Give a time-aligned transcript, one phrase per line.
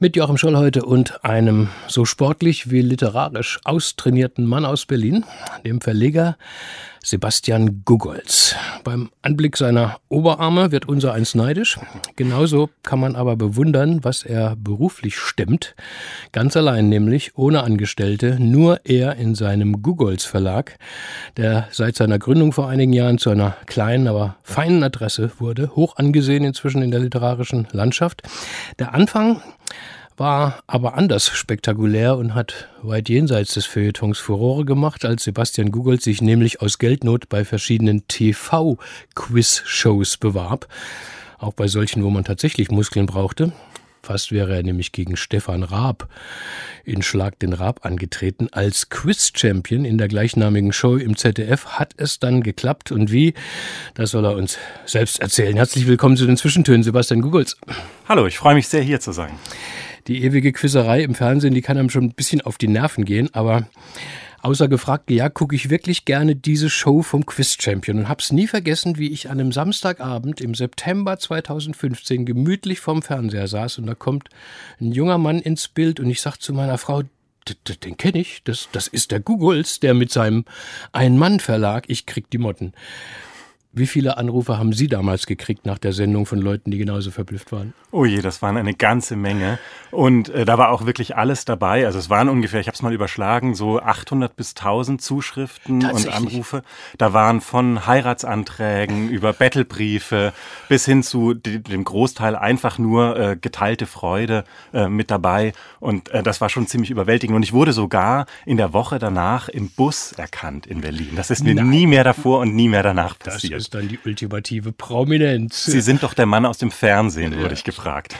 [0.00, 5.24] Mit Joachim Scholl heute und einem so sportlich wie literarisch austrainierten Mann aus Berlin,
[5.66, 6.36] dem Verleger
[7.02, 8.54] Sebastian Gugolz.
[8.84, 11.80] Beim Anblick seiner Oberarme wird unser eins neidisch.
[12.14, 15.74] Genauso kann man aber bewundern, was er beruflich stemmt.
[16.30, 20.78] Ganz allein nämlich, ohne Angestellte, nur er in seinem Gugolz Verlag,
[21.36, 25.96] der seit seiner Gründung vor einigen Jahren zu einer kleinen, aber feinen Adresse wurde, hoch
[25.96, 28.22] angesehen inzwischen in der literarischen Landschaft.
[28.78, 29.42] Der Anfang
[30.18, 36.02] war aber anders spektakulär und hat weit jenseits des Feuilletons Furore gemacht, als Sebastian Guggold
[36.02, 40.66] sich nämlich aus Geldnot bei verschiedenen TV-Quiz-Shows bewarb.
[41.38, 43.52] Auch bei solchen, wo man tatsächlich Muskeln brauchte.
[44.02, 46.08] Fast wäre er nämlich gegen Stefan Raab
[46.84, 48.48] in Schlag den Raab angetreten.
[48.50, 52.90] Als Quiz-Champion in der gleichnamigen Show im ZDF hat es dann geklappt.
[52.90, 53.34] Und wie,
[53.94, 55.56] das soll er uns selbst erzählen.
[55.56, 57.56] Herzlich willkommen zu den Zwischentönen, Sebastian Gugolz.
[58.08, 59.32] Hallo, ich freue mich sehr, hier zu sein
[60.08, 63.28] die ewige Quizerei im Fernsehen, die kann einem schon ein bisschen auf die Nerven gehen,
[63.34, 63.68] aber
[64.40, 68.46] außer gefragt, ja, gucke ich wirklich gerne diese Show vom Quiz Champion und hab's nie
[68.46, 73.94] vergessen, wie ich an einem Samstagabend im September 2015 gemütlich vorm Fernseher saß und da
[73.94, 74.28] kommt
[74.80, 77.02] ein junger Mann ins Bild und ich sag zu meiner Frau,
[77.84, 80.44] den kenne ich, das, das ist der Googles, der mit seinem
[80.92, 82.74] Ein-Mann-Verlag, ich krieg die Motten.
[83.70, 87.52] Wie viele Anrufe haben Sie damals gekriegt nach der Sendung von Leuten, die genauso verblüfft
[87.52, 87.74] waren?
[87.92, 89.58] Oh je, das waren eine ganze Menge.
[89.90, 91.84] Und äh, da war auch wirklich alles dabei.
[91.84, 96.08] Also es waren ungefähr, ich habe es mal überschlagen, so 800 bis 1000 Zuschriften und
[96.08, 96.62] Anrufe.
[96.96, 100.32] Da waren von Heiratsanträgen über Battlebriefe
[100.70, 105.52] bis hin zu dem Großteil einfach nur äh, geteilte Freude äh, mit dabei.
[105.78, 107.36] Und äh, das war schon ziemlich überwältigend.
[107.36, 111.10] Und ich wurde sogar in der Woche danach im Bus erkannt in Berlin.
[111.16, 111.68] Das ist mir Nein.
[111.68, 115.66] nie mehr davor und nie mehr danach passiert ist dann die ultimative Prominenz.
[115.66, 117.52] Sie sind doch der Mann aus dem Fernsehen, wurde ja.
[117.52, 118.16] ich gefragt.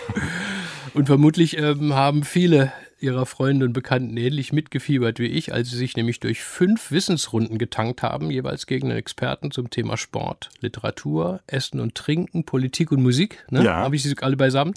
[0.93, 2.71] Und vermutlich ähm, haben viele
[3.01, 7.57] ihrer Freunde und Bekannten ähnlich mitgefiebert wie ich, als sie sich nämlich durch fünf Wissensrunden
[7.57, 13.03] getankt haben, jeweils gegen einen Experten zum Thema Sport, Literatur, Essen und Trinken, Politik und
[13.03, 13.45] Musik.
[13.51, 13.65] Ne?
[13.65, 13.77] Ja.
[13.77, 14.75] Habe ich sie alle beisammen.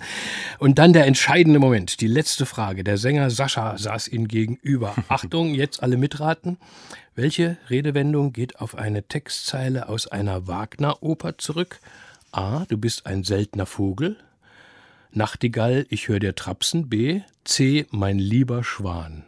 [0.59, 2.84] Und dann der entscheidende Moment, die letzte Frage.
[2.86, 4.96] Der Sänger Sascha saß ihnen gegenüber.
[5.09, 6.58] Achtung, jetzt alle mitraten.
[7.13, 11.81] Welche Redewendung geht auf eine Textzeile aus einer Wagner-Oper zurück?
[12.31, 12.63] A.
[12.69, 14.16] Du bist ein seltener Vogel.
[15.11, 16.88] Nachtigall, ich höre dir trapsen.
[16.88, 17.19] B.
[17.44, 17.85] C.
[17.91, 19.25] Mein lieber Schwan.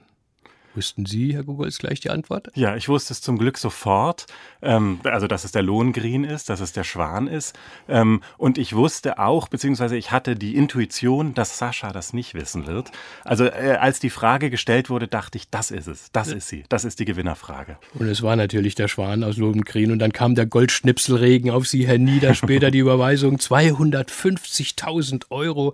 [0.76, 2.50] Wussten Sie, Herr Gugolz, gleich die Antwort?
[2.56, 4.26] Ja, ich wusste es zum Glück sofort.
[4.62, 7.56] Ähm, also, dass es der Lohngrin ist, dass es der Schwan ist.
[7.88, 12.66] Ähm, und ich wusste auch, beziehungsweise ich hatte die Intuition, dass Sascha das nicht wissen
[12.66, 12.92] wird.
[13.24, 16.12] Also, äh, als die Frage gestellt wurde, dachte ich, das ist es.
[16.12, 16.64] Das ist sie.
[16.70, 17.78] Das ist die Gewinnerfrage.
[17.94, 19.92] Und es war natürlich der Schwan aus Lohengrin.
[19.92, 22.34] Und dann kam der Goldschnipselregen auf Sie hernieder.
[22.34, 25.74] Später die Überweisung 250.000 Euro.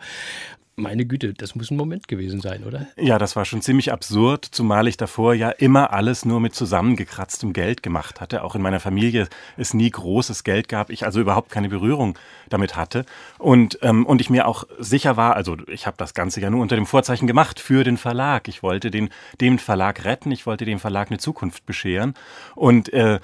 [0.79, 2.87] Meine Güte, das muss ein Moment gewesen sein, oder?
[2.97, 7.53] Ja, das war schon ziemlich absurd, zumal ich davor ja immer alles nur mit zusammengekratztem
[7.53, 8.43] Geld gemacht hatte.
[8.43, 12.75] Auch in meiner Familie es nie großes Geld gab, ich also überhaupt keine Berührung damit
[12.75, 13.05] hatte.
[13.37, 16.61] Und, ähm, und ich mir auch sicher war, also ich habe das Ganze ja nur
[16.61, 18.47] unter dem Vorzeichen gemacht für den Verlag.
[18.47, 19.09] Ich wollte den,
[19.41, 22.13] dem Verlag retten, ich wollte dem Verlag eine Zukunft bescheren.
[22.55, 23.19] Und äh,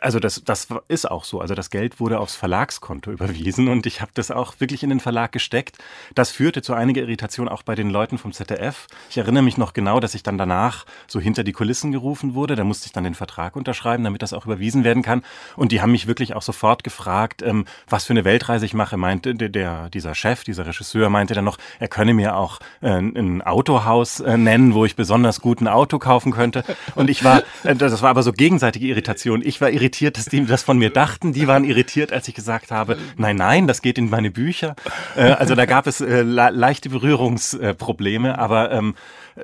[0.00, 1.40] also das, das ist auch so.
[1.40, 5.00] Also das Geld wurde aufs Verlagskonto überwiesen und ich habe das auch wirklich in den
[5.00, 5.78] Verlag gesteckt.
[6.14, 8.86] Das führte zu einiger Irritation auch bei den Leuten vom ZDF.
[9.10, 12.56] Ich erinnere mich noch genau, dass ich dann danach so hinter die Kulissen gerufen wurde.
[12.56, 15.22] Da musste ich dann den Vertrag unterschreiben, damit das auch überwiesen werden kann.
[15.56, 18.96] Und die haben mich wirklich auch sofort gefragt, ähm, was für eine Weltreise ich mache.
[18.96, 22.88] Meinte der, der, dieser Chef, dieser Regisseur meinte dann noch, er könne mir auch äh,
[22.98, 26.64] ein Autohaus äh, nennen, wo ich besonders gut ein Auto kaufen könnte.
[26.94, 29.42] Und ich war, äh, das war aber so gegenseitige Irritation.
[29.44, 31.32] Ich war irritiert, dass die das von mir dachten.
[31.32, 34.76] Die waren irritiert, als ich gesagt habe, nein, nein, das geht in meine Bücher.
[35.16, 38.94] Äh, also da gab es äh, leichte Berührungsprobleme, aber ähm,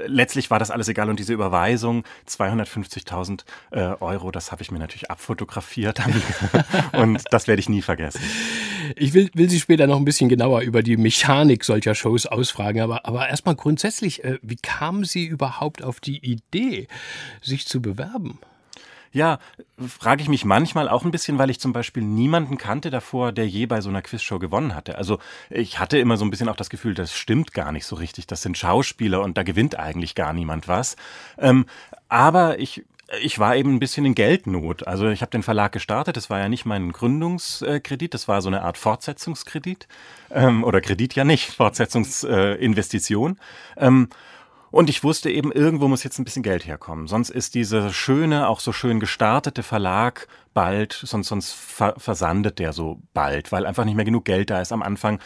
[0.07, 4.79] letztlich war das alles egal und diese Überweisung 250.000 äh, Euro, das habe ich mir
[4.79, 6.01] natürlich abfotografiert
[6.93, 8.21] und das werde ich nie vergessen.
[8.97, 12.83] Ich will, will Sie später noch ein bisschen genauer über die Mechanik solcher Shows ausfragen,
[12.83, 16.89] aber, aber erstmal grundsätzlich, wie kamen Sie überhaupt auf die Idee,
[17.41, 18.39] sich zu bewerben?
[19.15, 19.39] Ja,
[19.79, 23.47] frage ich mich manchmal auch ein bisschen, weil ich zum Beispiel niemanden kannte davor, der
[23.47, 24.99] je bei so einer Quizshow gewonnen hatte.
[24.99, 25.21] Also
[25.51, 28.27] ich hatte immer so ein bisschen auch das Gefühl, das stimmt gar nicht so richtig.
[28.27, 30.97] Das sind Schauspieler und da gewinnt eigentlich gar niemand was.
[31.39, 31.67] Ähm,
[32.09, 32.85] aber ich
[33.21, 34.89] ich war eben ein bisschen in Geldnot.
[34.89, 36.17] Also ich habe den Verlag gestartet.
[36.17, 39.87] Das war ja nicht mein Gründungskredit, das war so eine Art Fortsetzungskredit.
[40.31, 43.39] Ähm, oder Kredit ja nicht, Fortsetzungsinvestition.
[43.77, 44.09] Ähm,
[44.75, 47.07] und ich wusste eben, irgendwo muss jetzt ein bisschen Geld herkommen.
[47.07, 52.73] Sonst ist dieser schöne, auch so schön gestartete Verlag bald, sonst, sonst ver versandet der
[52.73, 54.73] so bald, weil einfach nicht mehr genug Geld da ist.
[54.73, 55.21] Am Anfang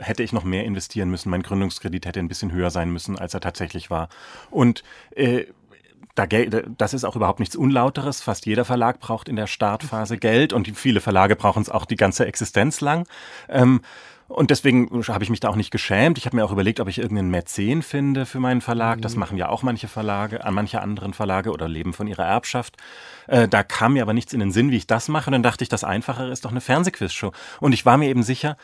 [0.00, 1.30] hätte ich noch mehr investieren müssen.
[1.30, 4.10] Mein Gründungskredit hätte ein bisschen höher sein müssen, als er tatsächlich war.
[4.50, 4.82] Und
[5.16, 5.46] äh,
[6.14, 8.20] da, das ist auch überhaupt nichts Unlauteres.
[8.20, 11.96] Fast jeder Verlag braucht in der Startphase Geld und viele Verlage brauchen es auch die
[11.96, 13.06] ganze Existenz lang.
[13.48, 13.80] Ähm,
[14.34, 16.18] und deswegen habe ich mich da auch nicht geschämt.
[16.18, 19.00] Ich habe mir auch überlegt, ob ich irgendeinen Mäzen finde für meinen Verlag.
[19.00, 19.20] Das mhm.
[19.20, 22.76] machen ja auch manche Verlage, an manche anderen Verlage oder leben von ihrer Erbschaft.
[23.28, 25.28] Äh, da kam mir aber nichts in den Sinn, wie ich das mache.
[25.28, 27.30] Und dann dachte ich, das Einfachere ist doch eine Fernsehquizshow.
[27.60, 28.56] Und ich war mir eben sicher,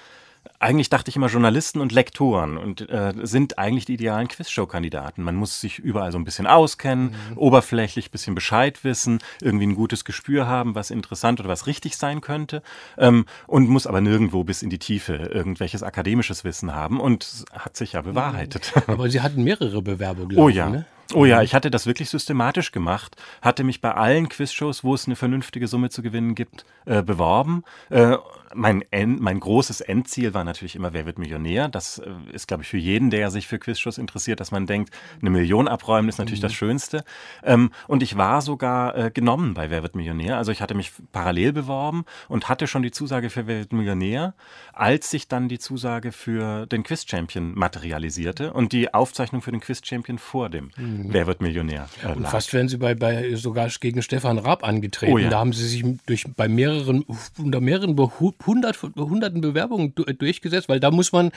[0.59, 5.23] eigentlich dachte ich immer Journalisten und Lektoren und äh, sind eigentlich die idealen Quizshow-Kandidaten.
[5.23, 7.39] Man muss sich überall so ein bisschen auskennen, mhm.
[7.39, 12.21] oberflächlich bisschen Bescheid wissen, irgendwie ein gutes Gespür haben, was interessant oder was richtig sein
[12.21, 12.63] könnte
[12.99, 17.77] ähm, und muss aber nirgendwo bis in die Tiefe irgendwelches akademisches Wissen haben und hat
[17.77, 18.73] sich ja bewahrheitet.
[18.87, 20.39] Aber Sie hatten mehrere Bewerbungen.
[20.39, 20.69] Oh ja.
[20.69, 20.85] Ne?
[21.13, 25.07] Oh ja, ich hatte das wirklich systematisch gemacht, hatte mich bei allen Quizshows, wo es
[25.07, 27.65] eine vernünftige Summe zu gewinnen gibt, äh, beworben.
[27.89, 28.17] Äh,
[28.55, 31.69] mein, End, mein großes Endziel war natürlich immer, wer wird Millionär?
[31.69, 34.93] Das äh, ist, glaube ich, für jeden, der sich für Quizshows interessiert, dass man denkt,
[35.21, 36.45] eine Million abräumen ist natürlich mhm.
[36.45, 37.05] das Schönste.
[37.45, 40.37] Ähm, und ich war sogar äh, genommen bei Wer wird Millionär.
[40.37, 44.35] Also ich hatte mich parallel beworben und hatte schon die Zusage für Wer wird Millionär,
[44.73, 50.19] als sich dann die Zusage für den Quiz-Champion materialisierte und die Aufzeichnung für den Quiz-Champion
[50.19, 51.07] vor dem mhm.
[51.09, 55.13] Wer wird Millionär äh, Und fast wären Sie bei, bei sogar gegen Stefan Raab angetreten.
[55.13, 55.31] Oh ja.
[55.31, 57.05] Da haben Sie sich durch, bei mehreren,
[57.39, 57.95] unter mehreren
[58.47, 61.31] hundert, hunderten Bewerbungen durchgesetzt, weil da muss man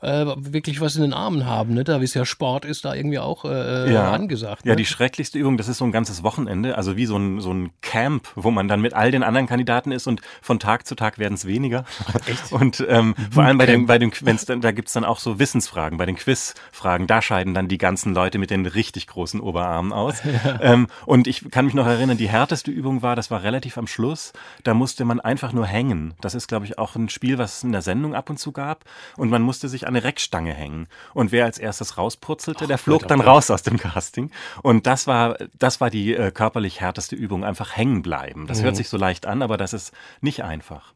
[0.00, 1.74] äh, wirklich was in den Armen haben.
[1.74, 1.84] Ne?
[1.84, 4.10] Da wie es ja Sport ist, da irgendwie auch äh, ja.
[4.12, 4.64] angesagt.
[4.64, 4.70] Ne?
[4.70, 7.52] Ja, die schrecklichste Übung, das ist so ein ganzes Wochenende, also wie so ein, so
[7.52, 10.94] ein Camp, wo man dann mit all den anderen Kandidaten ist und von Tag zu
[10.94, 11.84] Tag werden es weniger.
[12.26, 12.52] Echt?
[12.52, 15.38] Und ähm, vor allem bei den, bei den wenn's dann, da gibt's dann auch so
[15.38, 19.92] Wissensfragen, bei den Quizfragen, da scheiden dann die ganzen Leute mit den richtig großen Oberarmen
[19.92, 20.22] aus.
[20.32, 20.60] Ja.
[20.62, 23.86] Ähm, und ich kann mich noch erinnern, die härteste Übung war, das war relativ am
[23.86, 26.14] Schluss, da musste man einfach nur hängen.
[26.20, 28.52] Das ist, glaube ich, auch ein Spiel, was es in der Sendung ab und zu
[28.52, 28.84] gab.
[29.16, 30.88] Und man musste sich an eine Reckstange hängen.
[31.14, 34.30] Und wer als erstes rauspurzelte, der flog dann raus aus dem Casting.
[34.62, 38.46] Und das war, das war die äh, körperlich härteste Übung, einfach hängen bleiben.
[38.46, 38.64] Das mhm.
[38.64, 40.92] hört sich so leicht an, aber das ist nicht einfach.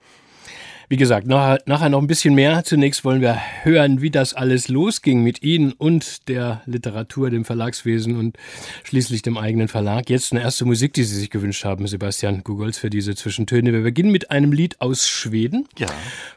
[0.89, 2.63] Wie gesagt, nachher, noch ein bisschen mehr.
[2.63, 8.17] Zunächst wollen wir hören, wie das alles losging mit Ihnen und der Literatur, dem Verlagswesen
[8.17, 8.37] und
[8.85, 10.09] schließlich dem eigenen Verlag.
[10.09, 13.73] Jetzt eine erste Musik, die Sie sich gewünscht haben, Sebastian Gugolz, für diese Zwischentöne.
[13.73, 15.89] Wir beginnen mit einem Lied aus Schweden ja.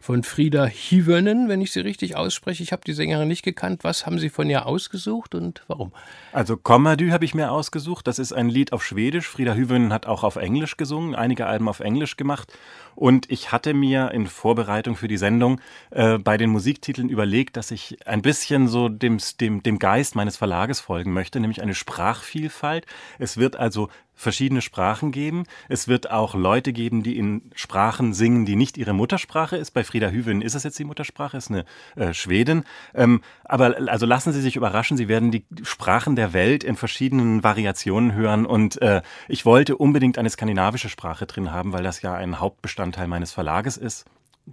[0.01, 2.63] von Frida Hyvönen, wenn ich sie richtig ausspreche.
[2.63, 3.84] Ich habe die Sängerin nicht gekannt.
[3.84, 5.92] Was haben Sie von ihr ausgesucht und warum?
[6.34, 8.07] Also Kommadü habe ich mir ausgesucht.
[8.07, 9.28] Das ist ein Lied auf Schwedisch.
[9.28, 12.52] Frida Hyvönen hat auch auf Englisch gesungen, einige Alben auf Englisch gemacht.
[12.95, 17.71] Und ich hatte mir in Vorbereitung für die Sendung äh, bei den Musiktiteln überlegt, dass
[17.71, 22.86] ich ein bisschen so dem, dem, dem Geist meines Verlages folgen möchte, nämlich eine Sprachvielfalt.
[23.18, 23.89] Es wird also
[24.19, 25.45] verschiedene Sprachen geben.
[25.69, 29.71] Es wird auch Leute geben, die in Sprachen singen, die nicht ihre Muttersprache ist.
[29.71, 31.63] Bei Frieda Hüven ist es jetzt die Muttersprache, ist eine
[31.95, 32.66] äh, Schwedin.
[32.94, 37.44] Ähm, aber also lassen Sie sich überraschen, Sie werden die Sprachen der Welt in verschiedenen
[37.44, 38.45] Variationen hören.
[38.45, 43.07] Und äh, ich wollte unbedingt eine skandinavische Sprache drin haben, weil das ja ein Hauptbestandteil
[43.07, 44.06] meines Verlages ist.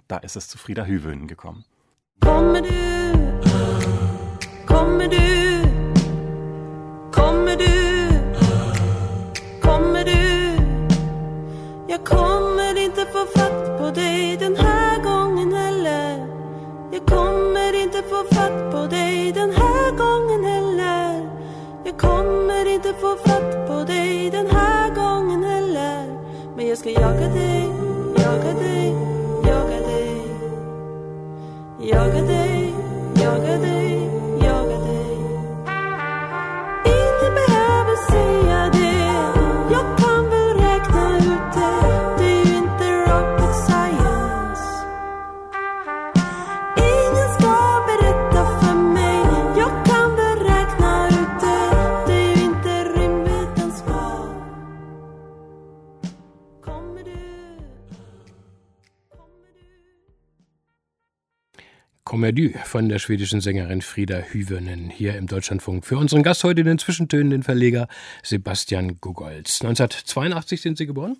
[0.06, 1.64] Da ist es zu Frieda Hüven gekommen.
[2.20, 3.40] Kommer du,
[4.66, 5.65] kommer du
[62.26, 65.86] Komödie von der schwedischen Sängerin Frieda Hyvönen hier im Deutschlandfunk.
[65.86, 67.86] Für unseren Gast heute in den Zwischentönen, den Verleger
[68.24, 69.60] Sebastian Gugolz.
[69.60, 71.18] 1982 sind Sie geboren.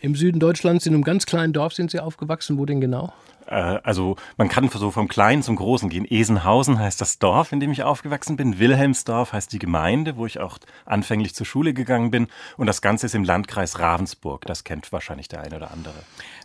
[0.00, 2.58] Im Süden Deutschlands, in einem ganz kleinen Dorf sind Sie aufgewachsen.
[2.58, 3.12] Wo denn genau?
[3.46, 6.06] Äh, also man kann so vom Kleinen zum Großen gehen.
[6.08, 8.58] Esenhausen heißt das Dorf, in dem ich aufgewachsen bin.
[8.58, 12.28] Wilhelmsdorf heißt die Gemeinde, wo ich auch anfänglich zur Schule gegangen bin.
[12.56, 14.44] Und das Ganze ist im Landkreis Ravensburg.
[14.46, 15.94] Das kennt wahrscheinlich der eine oder andere.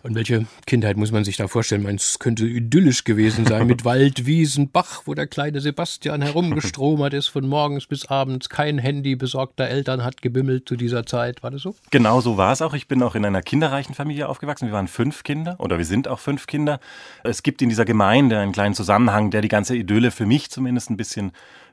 [0.04, 1.86] Und welche Kindheit muss man sich da vorstellen?
[1.96, 7.28] Es könnte idyllisch gewesen sein mit Wald, Wiesen, Bach, wo der kleine Sebastian herumgestromert ist
[7.28, 8.50] von morgens bis abends.
[8.50, 11.44] Kein Handy besorgter Eltern hat gebimmelt zu dieser Zeit.
[11.44, 11.76] War das so?
[11.92, 12.74] Genau so war es auch.
[12.74, 14.68] Ich bin auch in einer kinderreichen Familie aufgewachsen.
[14.68, 16.80] Wir waren fünf Kinder oder wir sind auch fünf Kinder.
[17.24, 20.90] Es gibt in dieser Gemeinde einen kleinen Zusammenhang, der die ganze Idylle für mich zumindest
[20.90, 21.32] ein bisschen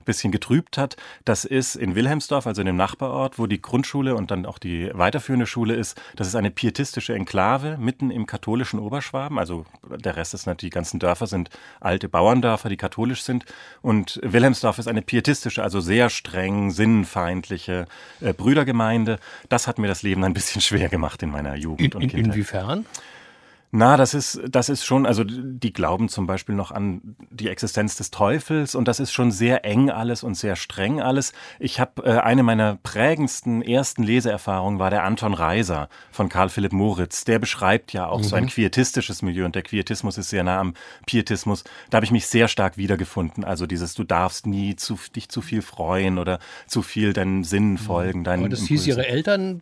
[0.09, 0.97] bisschen getrübt hat.
[1.25, 4.91] Das ist in Wilhelmsdorf, also in dem Nachbarort, wo die Grundschule und dann auch die
[4.93, 6.01] weiterführende Schule ist.
[6.17, 9.39] Das ist eine pietistische Enklave mitten im katholischen Oberschwaben.
[9.39, 13.45] Also der Rest ist natürlich, die ganzen Dörfer sind alte Bauerndörfer, die katholisch sind.
[13.83, 17.87] Und Wilhelmsdorf ist eine pietistische, also sehr streng, sinnfeindliche
[18.21, 19.19] äh, Brüdergemeinde.
[19.49, 22.35] Das hat mir das Leben ein bisschen schwer gemacht in meiner Jugend in, und Kindheit.
[22.35, 22.87] Inwiefern?
[23.71, 27.97] Na, das ist, das ist schon, also die glauben zum Beispiel noch an die Existenz
[27.97, 31.35] des Teufels und das ist schon sehr eng alles und sehr streng alles.
[31.59, 36.73] Ich habe äh, eine meiner prägendsten ersten Leseerfahrungen war der Anton Reiser von Karl Philipp
[36.73, 37.25] Moritz.
[37.25, 38.25] Der beschreibt ja auch mhm.
[38.25, 38.49] so ein mhm.
[38.49, 40.73] quietistisches Milieu und der Quietismus ist sehr nah am
[41.05, 41.65] Pietismus.
[41.91, 43.45] Da habe ich mich sehr stark wiedergefunden.
[43.45, 47.73] Also dieses, du darfst nie zu, dich zu viel freuen oder zu viel deinen Sinnen
[47.73, 47.79] mhm.
[47.79, 48.25] folgen.
[48.25, 48.85] Deinen Aber das Impulse.
[48.85, 49.61] hieß, ihre Eltern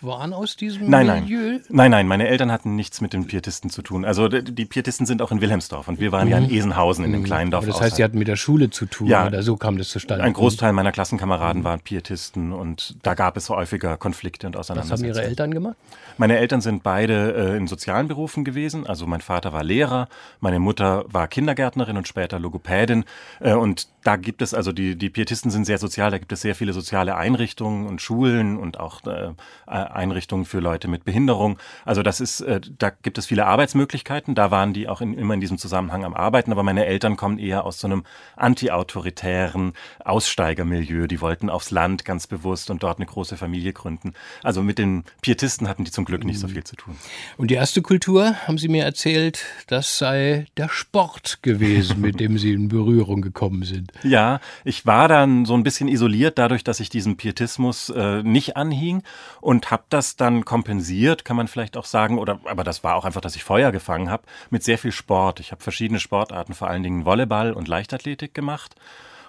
[0.00, 1.50] waren aus diesem nein, Milieu?
[1.50, 4.04] Nein, nein, nein, meine Eltern hatten nichts mit dem den Pietisten zu tun.
[4.04, 6.32] Also die Pietisten sind auch in Wilhelmsdorf und wir waren mhm.
[6.32, 6.50] ja in mhm.
[6.50, 7.26] Esenhausen in dem mhm.
[7.26, 7.64] kleinen Dorf.
[7.64, 9.88] Aber das heißt, sie hatten mit der Schule zu tun ja, oder so kam das
[9.88, 10.24] zustande.
[10.24, 15.10] Ein Großteil meiner Klassenkameraden waren Pietisten und da gab es häufiger Konflikte und Auseinandersetzungen.
[15.10, 15.76] Was haben Ihre Eltern gemacht?
[16.18, 18.86] Meine Eltern sind beide äh, in sozialen Berufen gewesen.
[18.86, 20.08] Also mein Vater war Lehrer,
[20.40, 23.04] meine Mutter war Kindergärtnerin und später Logopädin.
[23.40, 26.40] Äh, und da gibt es, also die, die Pietisten sind sehr sozial, da gibt es
[26.40, 29.32] sehr viele soziale Einrichtungen und Schulen und auch äh,
[29.66, 31.58] Einrichtungen für Leute mit Behinderung.
[31.84, 34.34] Also das ist, äh, da gibt es viele Arbeitsmöglichkeiten.
[34.34, 36.52] Da waren die auch in, immer in diesem Zusammenhang am Arbeiten.
[36.52, 38.04] Aber meine Eltern kommen eher aus so einem
[38.36, 39.72] antiautoritären
[40.04, 41.06] Aussteigermilieu.
[41.06, 44.12] Die wollten aufs Land ganz bewusst und dort eine große Familie gründen.
[44.42, 46.96] Also mit den Pietisten hatten die zum Glück nicht so viel zu tun.
[47.36, 52.36] Und die erste Kultur, haben Sie mir erzählt, das sei der Sport gewesen, mit dem
[52.36, 53.92] Sie in Berührung gekommen sind.
[54.08, 58.56] Ja, ich war dann so ein bisschen isoliert dadurch, dass ich diesem Pietismus äh, nicht
[58.56, 59.02] anhing
[59.42, 63.04] und habe das dann kompensiert, kann man vielleicht auch sagen, oder aber das war auch
[63.04, 65.40] einfach, dass ich Feuer gefangen habe, mit sehr viel Sport.
[65.40, 68.74] Ich habe verschiedene Sportarten, vor allen Dingen Volleyball und Leichtathletik gemacht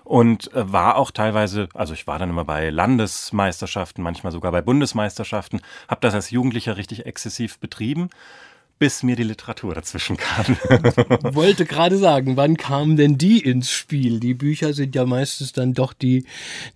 [0.03, 4.61] und äh, war auch teilweise, also ich war dann immer bei Landesmeisterschaften, manchmal sogar bei
[4.61, 8.09] Bundesmeisterschaften, habe das als Jugendlicher richtig exzessiv betrieben
[8.79, 10.57] bis mir die Literatur dazwischen kam.
[11.35, 14.21] Wollte gerade sagen, wann kam denn die ins Spiel?
[14.21, 16.25] Die Bücher sind ja meistens dann doch die,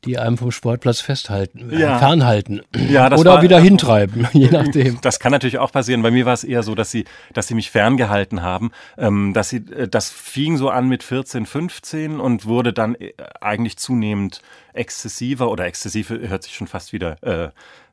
[0.03, 1.99] die einem vom Sportplatz festhalten, äh, ja.
[1.99, 2.61] fernhalten.
[2.89, 4.99] Ja, Oder war, wieder hintreiben, je nachdem.
[5.01, 6.01] Das kann natürlich auch passieren.
[6.01, 8.71] Bei mir war es eher so, dass sie, dass sie mich ferngehalten haben.
[8.97, 13.13] Ähm, dass sie, äh, das fing so an mit 14, 15 und wurde dann äh,
[13.39, 14.41] eigentlich zunehmend
[14.73, 17.49] exzessiver oder exzessiv hört sich schon fast wieder äh,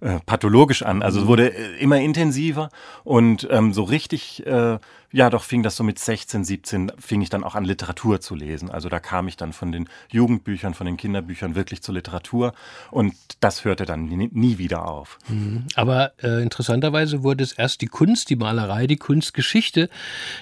[0.06, 1.02] äh, pathologisch an.
[1.02, 2.70] Also es wurde äh, immer intensiver
[3.04, 4.78] und ähm, so richtig äh,
[5.12, 8.34] ja, doch fing das so mit 16, 17, fing ich dann auch an, Literatur zu
[8.34, 8.70] lesen.
[8.70, 12.52] Also da kam ich dann von den Jugendbüchern, von den Kinderbüchern wirklich zur Literatur
[12.90, 15.18] und das hörte dann nie, nie wieder auf.
[15.28, 15.66] Mhm.
[15.74, 19.88] Aber äh, interessanterweise wurde es erst die Kunst, die Malerei, die Kunstgeschichte,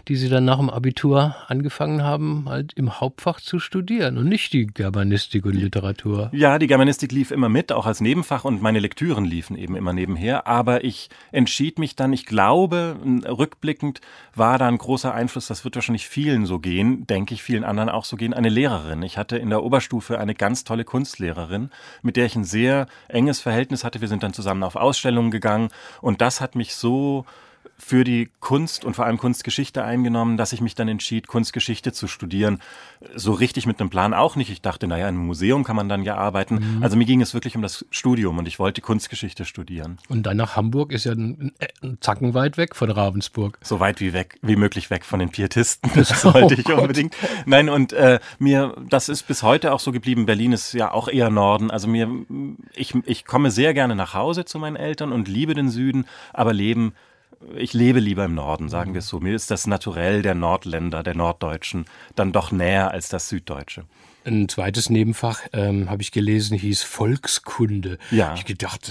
[0.07, 4.52] die Sie dann nach dem Abitur angefangen haben, halt im Hauptfach zu studieren und nicht
[4.52, 6.27] die Germanistik und Literatur.
[6.32, 9.92] Ja, die Germanistik lief immer mit, auch als Nebenfach und meine Lektüren liefen eben immer
[9.92, 10.47] nebenher.
[10.47, 14.00] Aber ich entschied mich dann, ich glaube, rückblickend
[14.35, 17.88] war da ein großer Einfluss, das wird wahrscheinlich vielen so gehen, denke ich, vielen anderen
[17.88, 19.02] auch so gehen, eine Lehrerin.
[19.02, 21.70] Ich hatte in der Oberstufe eine ganz tolle Kunstlehrerin,
[22.02, 24.00] mit der ich ein sehr enges Verhältnis hatte.
[24.00, 25.68] Wir sind dann zusammen auf Ausstellungen gegangen
[26.00, 27.25] und das hat mich so
[27.78, 32.08] für die Kunst und vor allem Kunstgeschichte eingenommen, dass ich mich dann entschied, Kunstgeschichte zu
[32.08, 32.58] studieren.
[33.14, 34.50] So richtig mit einem Plan auch nicht.
[34.50, 36.56] Ich dachte, naja, im Museum kann man dann ja arbeiten.
[36.56, 36.82] Mhm.
[36.82, 39.99] Also mir ging es wirklich um das Studium und ich wollte Kunstgeschichte studieren.
[40.08, 43.58] Und dann nach Hamburg ist ja ein, ein Zacken weit weg von Ravensburg.
[43.62, 45.90] So weit wie weg, wie möglich weg von den Pietisten.
[45.94, 47.14] Das oh wollte ich unbedingt.
[47.47, 50.26] Nein, und äh, mir, das ist bis heute auch so geblieben.
[50.26, 51.70] Berlin ist ja auch eher Norden.
[51.70, 52.11] Also mir,
[52.75, 56.52] ich, ich komme sehr gerne nach Hause zu meinen Eltern und liebe den Süden, aber
[56.52, 56.92] leben
[57.54, 59.21] ich lebe lieber im Norden, sagen wir es so.
[59.21, 63.85] Mir ist das Naturell der Nordländer, der Norddeutschen, dann doch näher als das Süddeutsche.
[64.28, 67.97] Ein zweites Nebenfach ähm, habe ich gelesen, hieß Volkskunde.
[68.11, 68.35] Ja.
[68.35, 68.90] Ich gedacht,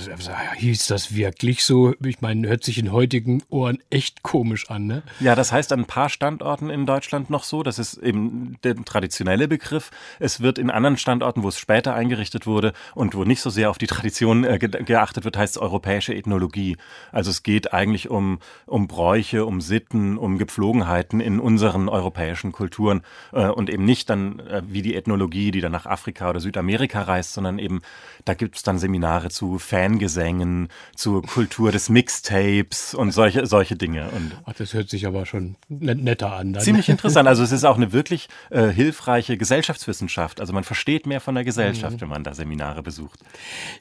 [0.58, 1.94] hieß das wirklich so?
[2.04, 5.04] Ich meine, hört sich in heutigen Ohren echt komisch an, ne?
[5.20, 7.62] Ja, das heißt an ein paar Standorten in Deutschland noch so.
[7.62, 9.92] Das ist eben der traditionelle Begriff.
[10.20, 13.70] Es wird in anderen Standorten, wo es später eingerichtet wurde und wo nicht so sehr
[13.70, 16.78] auf die Tradition äh, geachtet wird, heißt es europäische Ethnologie.
[17.12, 23.04] Also es geht eigentlich um, um Bräuche, um Sitten, um Gepflogenheiten in unseren europäischen Kulturen
[23.34, 26.40] äh, und eben nicht dann äh, wie die Ethnologie Ethnologie, die dann nach Afrika oder
[26.40, 27.82] Südamerika reist, sondern eben,
[28.26, 34.10] da gibt es dann Seminare zu Fangesängen, zur Kultur des Mixtapes und solche, solche Dinge.
[34.10, 36.54] Und Ach, das hört sich aber schon netter an.
[36.54, 36.64] Dann.
[36.64, 37.28] Ziemlich interessant.
[37.28, 40.40] Also es ist auch eine wirklich äh, hilfreiche Gesellschaftswissenschaft.
[40.40, 42.02] Also man versteht mehr von der Gesellschaft, mhm.
[42.02, 43.20] wenn man da Seminare besucht.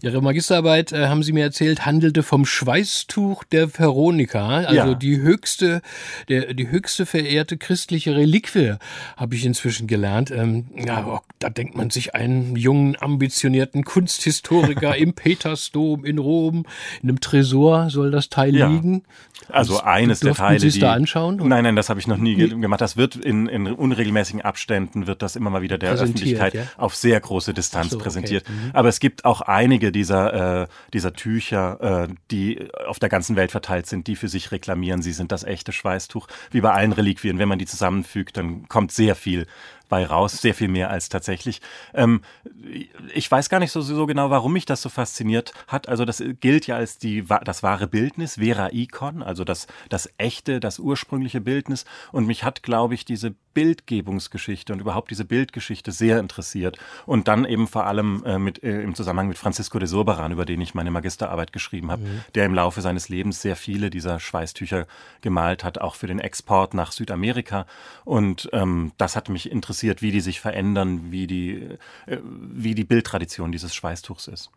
[0.02, 4.94] Ihre Magisterarbeit, äh, haben Sie mir erzählt, handelte vom Schweißtuch der Veronika, also ja.
[4.94, 5.82] die höchste,
[6.28, 8.74] der, die höchste verehrte christliche Reliquie,
[9.16, 10.30] habe ich inzwischen gelernt.
[10.30, 16.64] Ähm, ja, oh da denkt man sich einen jungen, ambitionierten Kunsthistoriker im Petersdom in Rom,
[17.02, 18.68] in einem Tresor soll das Teil ja.
[18.68, 19.02] liegen.
[19.48, 21.36] Also das eines der Teile, Sie es da anschauen?
[21.36, 22.48] Nein, nein, das habe ich noch nie nee.
[22.48, 22.80] gemacht.
[22.80, 26.62] Das wird in, in, unregelmäßigen Abständen wird das immer mal wieder der Öffentlichkeit ja?
[26.78, 28.44] auf sehr große Distanz so, präsentiert.
[28.46, 28.52] Okay.
[28.52, 28.70] Mhm.
[28.72, 33.50] Aber es gibt auch einige dieser äh, dieser Tücher, äh, die auf der ganzen Welt
[33.50, 36.28] verteilt sind, die für sich reklamieren, sie sind das echte Schweißtuch.
[36.50, 39.46] Wie bei allen Reliquien, wenn man die zusammenfügt, dann kommt sehr viel
[39.88, 41.60] bei raus, sehr viel mehr als tatsächlich.
[41.94, 42.22] Ähm,
[43.14, 45.88] ich weiß gar nicht so, so genau, warum mich das so fasziniert hat.
[45.88, 50.60] Also das gilt ja als die, das wahre Bildnis, Vera Icon, also das, das echte,
[50.60, 51.84] das ursprüngliche Bildnis.
[52.12, 56.76] Und mich hat, glaube ich, diese Bildgebungsgeschichte und überhaupt diese Bildgeschichte sehr interessiert.
[57.06, 60.44] Und dann eben vor allem äh, mit, äh, im Zusammenhang mit Francisco de Surbaran, über
[60.44, 62.20] den ich meine Magisterarbeit geschrieben habe, mhm.
[62.34, 64.86] der im Laufe seines Lebens sehr viele dieser Schweißtücher
[65.22, 67.64] gemalt hat, auch für den Export nach Südamerika.
[68.04, 71.62] Und ähm, das hat mich interessiert, wie die sich verändern, wie die,
[72.04, 74.50] äh, wie die Bildtradition dieses Schweißtuchs ist.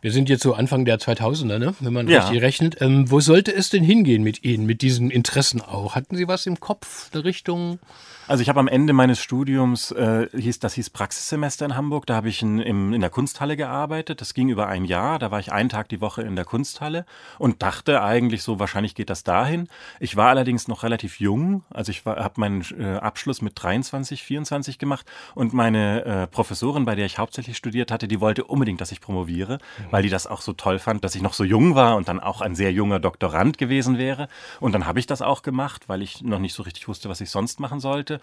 [0.00, 1.74] Wir sind jetzt so Anfang der 2000er, ne?
[1.80, 2.20] wenn man ja.
[2.20, 2.80] richtig rechnet.
[2.80, 5.96] Ähm, wo sollte es denn hingehen mit Ihnen, mit diesen Interessen auch?
[5.96, 7.80] Hatten Sie was im Kopf, eine Richtung?
[8.26, 12.14] Also ich habe am Ende meines Studiums, äh, hieß, das hieß Praxissemester in Hamburg, da
[12.14, 14.22] habe ich in, in, in der Kunsthalle gearbeitet.
[14.22, 17.04] Das ging über ein Jahr, da war ich einen Tag die Woche in der Kunsthalle
[17.38, 19.68] und dachte eigentlich so, wahrscheinlich geht das dahin.
[20.00, 24.78] Ich war allerdings noch relativ jung, also ich habe meinen äh, Abschluss mit 23, 24
[24.78, 25.04] gemacht
[25.34, 29.02] und meine äh, Professorin, bei der ich hauptsächlich studiert hatte, die wollte unbedingt, dass ich
[29.02, 29.84] promoviere, mhm.
[29.90, 32.20] weil die das auch so toll fand, dass ich noch so jung war und dann
[32.20, 34.28] auch ein sehr junger Doktorand gewesen wäre.
[34.60, 37.20] Und dann habe ich das auch gemacht, weil ich noch nicht so richtig wusste, was
[37.20, 38.20] ich sonst machen sollte wollte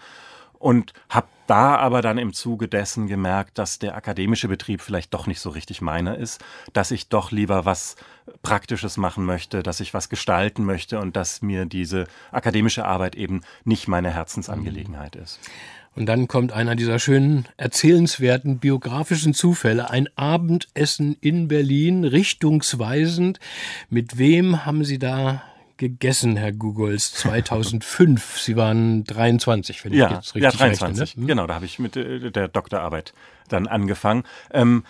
[0.58, 5.26] und habe da aber dann im Zuge dessen gemerkt, dass der akademische Betrieb vielleicht doch
[5.26, 6.40] nicht so richtig meiner ist,
[6.72, 7.96] dass ich doch lieber was
[8.42, 13.40] Praktisches machen möchte, dass ich was gestalten möchte und dass mir diese akademische Arbeit eben
[13.64, 15.40] nicht meine Herzensangelegenheit ist.
[15.96, 19.90] Und dann kommt einer dieser schönen, erzählenswerten biografischen Zufälle.
[19.90, 23.40] Ein Abendessen in Berlin, richtungsweisend.
[23.90, 25.42] Mit wem haben Sie da
[25.76, 28.38] gegessen, Herr Gugols, 2005.
[28.38, 31.00] Sie waren 23, wenn ja, ich jetzt richtig Ja, 23.
[31.00, 31.26] Rechne, ne?
[31.26, 33.12] Genau, da habe ich mit äh, der Doktorarbeit
[33.48, 34.24] dann angefangen.
[34.52, 34.84] Ähm,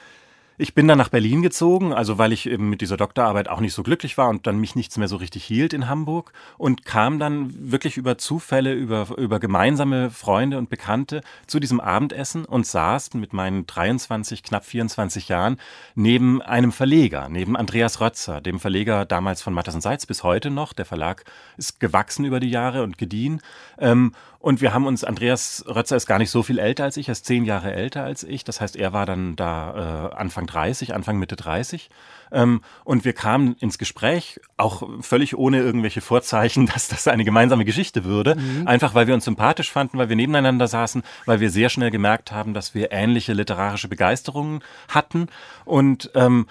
[0.58, 3.72] ich bin dann nach Berlin gezogen, also weil ich eben mit dieser Doktorarbeit auch nicht
[3.72, 7.18] so glücklich war und dann mich nichts mehr so richtig hielt in Hamburg und kam
[7.18, 13.14] dann wirklich über Zufälle, über, über gemeinsame Freunde und Bekannte zu diesem Abendessen und saß
[13.14, 15.58] mit meinen 23, knapp 24 Jahren
[15.94, 20.50] neben einem Verleger, neben Andreas Rötzer, dem Verleger damals von Mattes und Seitz bis heute
[20.50, 20.72] noch.
[20.72, 21.24] Der Verlag
[21.56, 23.40] ist gewachsen über die Jahre und gediehen.
[23.78, 24.12] Ähm,
[24.42, 27.12] und wir haben uns, Andreas Rötzer ist gar nicht so viel älter als ich, er
[27.12, 28.42] ist zehn Jahre älter als ich.
[28.42, 31.90] Das heißt, er war dann da äh, Anfang 30, Anfang Mitte 30.
[32.32, 37.64] Ähm, und wir kamen ins Gespräch, auch völlig ohne irgendwelche Vorzeichen, dass das eine gemeinsame
[37.64, 38.36] Geschichte würde.
[38.36, 38.66] Mhm.
[38.66, 42.32] Einfach weil wir uns sympathisch fanden, weil wir nebeneinander saßen, weil wir sehr schnell gemerkt
[42.32, 45.28] haben, dass wir ähnliche literarische Begeisterungen hatten.
[45.64, 46.46] Und ähm,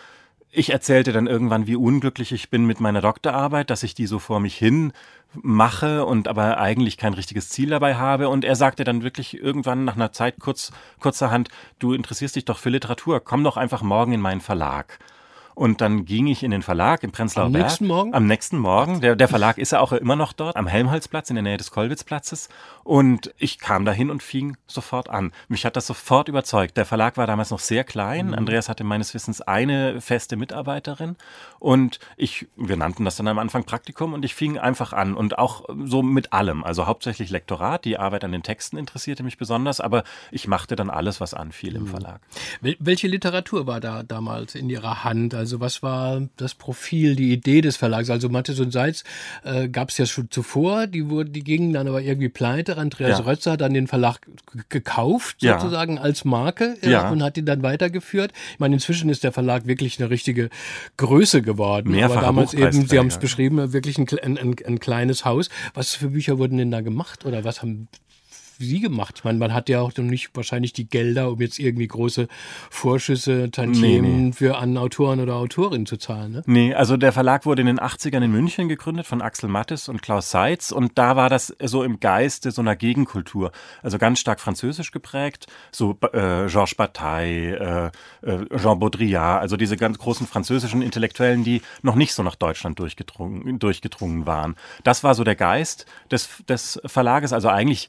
[0.52, 4.20] ich erzählte dann irgendwann, wie unglücklich ich bin mit meiner Doktorarbeit, dass ich die so
[4.20, 4.92] vor mich hin
[5.34, 8.28] mache und aber eigentlich kein richtiges Ziel dabei habe.
[8.28, 12.58] Und er sagte dann wirklich irgendwann nach einer Zeit kurz, kurzerhand, du interessierst dich doch
[12.58, 15.00] für Literatur, komm doch einfach morgen in meinen Verlag.
[15.56, 17.64] Und dann ging ich in den Verlag im Prenzlauer am Berg.
[17.64, 18.14] Am nächsten Morgen?
[18.14, 19.02] Am nächsten Morgen.
[19.02, 21.72] Der, der Verlag ist ja auch immer noch dort, am Helmholtzplatz in der Nähe des
[21.72, 22.50] Kollwitzplatzes.
[22.84, 25.32] Und ich kam dahin und fing sofort an.
[25.48, 26.78] Mich hat das sofort überzeugt.
[26.78, 28.28] Der Verlag war damals noch sehr klein.
[28.28, 28.34] Mhm.
[28.34, 31.16] Andreas hatte meines Wissens eine feste Mitarbeiterin.
[31.60, 35.16] Und ich, wir nannten das dann am Anfang Praktikum und ich fing einfach an.
[35.16, 36.64] Und auch so mit allem.
[36.64, 37.86] Also hauptsächlich Lektorat.
[37.86, 39.82] Die Arbeit an den Texten interessierte mich besonders.
[39.82, 41.86] Aber ich machte dann alles, was anfiel mhm.
[41.86, 42.22] im Verlag.
[42.62, 45.34] Welche Literatur war da damals in Ihrer Hand?
[45.42, 48.12] Also was war das Profil, die Idee des Verlags?
[48.12, 49.04] Also Mattes und Seitz
[49.44, 52.78] äh, gab es ja schon zuvor, die, wurden, die gingen dann aber irgendwie pleite.
[52.78, 53.26] Andreas ja.
[53.26, 54.20] Rötzer hat dann den Verlag
[54.70, 56.02] gekauft, sozusagen ja.
[56.02, 57.10] als Marke ja.
[57.10, 58.34] und hat ihn dann weitergeführt.
[58.54, 60.52] Ich meine, inzwischen ist der Verlag wirklich eine richtige
[60.98, 61.90] Größe geworden.
[61.90, 65.50] Mehrfache aber damals eben, Sie haben es beschrieben, wirklich ein, ein, ein kleines Haus.
[65.74, 67.88] Was für Bücher wurden denn da gemacht oder was haben
[68.66, 69.16] Sie gemacht?
[69.18, 72.28] Ich meine, man hat ja auch noch nicht wahrscheinlich die Gelder, um jetzt irgendwie große
[72.70, 74.32] Vorschüsse, Tantiemen nee, nee.
[74.32, 76.32] für an Autoren oder Autorinnen zu zahlen.
[76.32, 76.44] Ne?
[76.46, 80.02] Nee, also der Verlag wurde in den 80ern in München gegründet von Axel Mattes und
[80.02, 83.52] Klaus Seitz und da war das so im Geiste so einer Gegenkultur.
[83.82, 87.92] Also ganz stark französisch geprägt, so äh, Georges Bataille,
[88.24, 92.36] äh, äh, Jean Baudrillard, also diese ganz großen französischen Intellektuellen, die noch nicht so nach
[92.36, 94.56] Deutschland durchgedrungen, durchgedrungen waren.
[94.84, 97.88] Das war so der Geist des, des Verlages, also eigentlich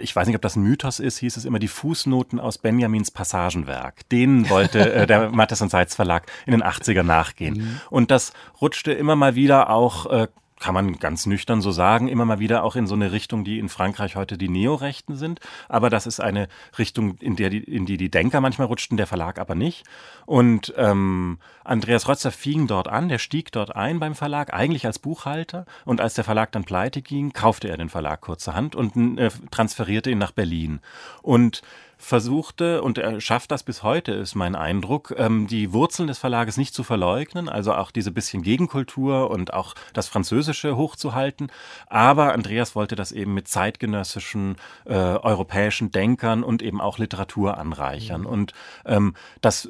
[0.00, 3.10] ich weiß nicht, ob das ein Mythos ist, hieß es immer die Fußnoten aus Benjamins
[3.10, 4.08] Passagenwerk.
[4.10, 7.54] Denen wollte äh, der Mattes und Seitz Verlag in den 80er nachgehen.
[7.54, 7.80] Mhm.
[7.90, 10.28] Und das rutschte immer mal wieder auch äh,
[10.60, 13.58] kann man ganz nüchtern so sagen, immer mal wieder auch in so eine Richtung, die
[13.58, 15.40] in Frankreich heute die Neorechten sind.
[15.68, 19.06] Aber das ist eine Richtung, in der die, in die die Denker manchmal rutschten, der
[19.06, 19.84] Verlag aber nicht.
[20.26, 24.98] Und ähm, Andreas Rötzer fing dort an, der stieg dort ein beim Verlag, eigentlich als
[24.98, 25.66] Buchhalter.
[25.84, 30.10] Und als der Verlag dann pleite ging, kaufte er den Verlag kurzerhand und äh, transferierte
[30.10, 30.80] ihn nach Berlin.
[31.22, 31.62] Und
[31.98, 36.56] versuchte, und er schafft das bis heute, ist mein Eindruck, ähm, die Wurzeln des Verlages
[36.56, 41.50] nicht zu verleugnen, also auch diese bisschen Gegenkultur und auch das Französische hochzuhalten.
[41.88, 44.56] Aber Andreas wollte das eben mit zeitgenössischen
[44.86, 48.22] äh, europäischen Denkern und eben auch Literatur anreichern.
[48.22, 48.26] Mhm.
[48.26, 48.52] Und
[48.86, 49.68] ähm, das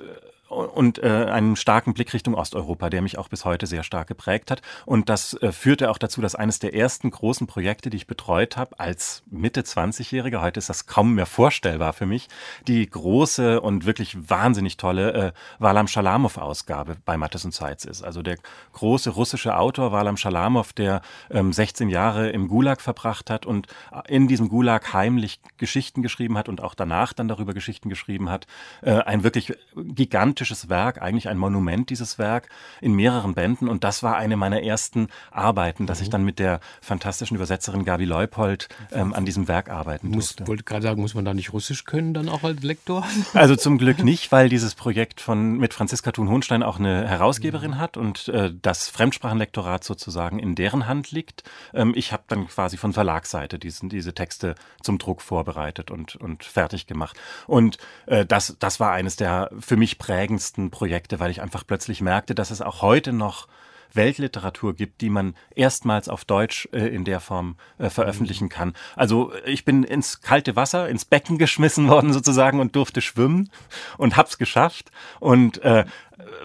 [0.48, 4.50] und äh, einen starken Blick Richtung Osteuropa, der mich auch bis heute sehr stark geprägt
[4.50, 4.62] hat.
[4.86, 8.56] Und das äh, führte auch dazu, dass eines der ersten großen Projekte, die ich betreut
[8.56, 12.28] habe, als Mitte 20-Jähriger, heute ist das kaum mehr vorstellbar für mich,
[12.66, 18.02] die große und wirklich wahnsinnig tolle äh, Walam Shalamow-Ausgabe bei Mattes und Zeitz ist.
[18.02, 18.38] Also der
[18.72, 23.66] große russische Autor Walam Shalamow, der ähm, 16 Jahre im Gulag verbracht hat und
[24.06, 28.46] in diesem Gulag heimlich Geschichten geschrieben hat und auch danach dann darüber Geschichten geschrieben hat.
[28.80, 32.48] Äh, ein wirklich gigantisches gigantisches Werk, eigentlich ein Monument, dieses Werk,
[32.80, 33.68] in mehreren Bänden.
[33.68, 36.12] Und das war eine meiner ersten Arbeiten, dass ich mhm.
[36.12, 40.46] dann mit der fantastischen Übersetzerin Gabi Leupold ähm, an diesem Werk arbeiten muss, durfte.
[40.46, 43.04] wollte gerade sagen, muss man da nicht Russisch können, dann auch als Lektor?
[43.34, 47.78] Also zum Glück nicht, weil dieses Projekt von mit Franziska Thun-Hohenstein auch eine Herausgeberin mhm.
[47.78, 51.44] hat und äh, das Fremdsprachenlektorat sozusagen in deren Hand liegt.
[51.74, 56.44] Ähm, ich habe dann quasi von Verlagsseite diesen, diese Texte zum Druck vorbereitet und, und
[56.44, 57.16] fertig gemacht.
[57.46, 61.66] Und äh, das, das war eines der für mich prägenden prägendsten Projekte, weil ich einfach
[61.66, 63.48] plötzlich merkte, dass es auch heute noch
[63.94, 68.74] Weltliteratur gibt, die man erstmals auf Deutsch äh, in der Form äh, veröffentlichen kann.
[68.94, 73.48] Also ich bin ins kalte Wasser, ins Becken geschmissen worden sozusagen und durfte schwimmen
[73.96, 74.90] und hab's geschafft.
[75.18, 75.86] Und äh,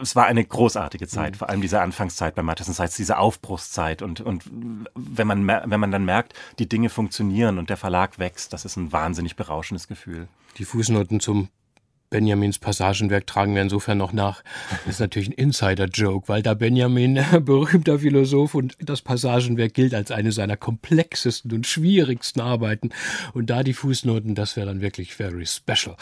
[0.02, 1.38] es war eine großartige Zeit, mhm.
[1.40, 4.50] vor allem diese Anfangszeit bei Matheson Sites, diese Aufbruchszeit und, und
[4.96, 8.78] wenn man, wenn man dann merkt, die Dinge funktionieren und der Verlag wächst, das ist
[8.78, 10.30] ein wahnsinnig berauschendes Gefühl.
[10.58, 11.50] Die Fußnoten zum
[12.14, 14.44] Benjamins Passagenwerk tragen wir insofern noch nach.
[14.86, 20.12] Das ist natürlich ein Insider-Joke, weil da Benjamin, berühmter Philosoph, und das Passagenwerk gilt als
[20.12, 22.92] eine seiner komplexesten und schwierigsten Arbeiten.
[23.34, 25.96] Und da die Fußnoten, das wäre dann wirklich very special.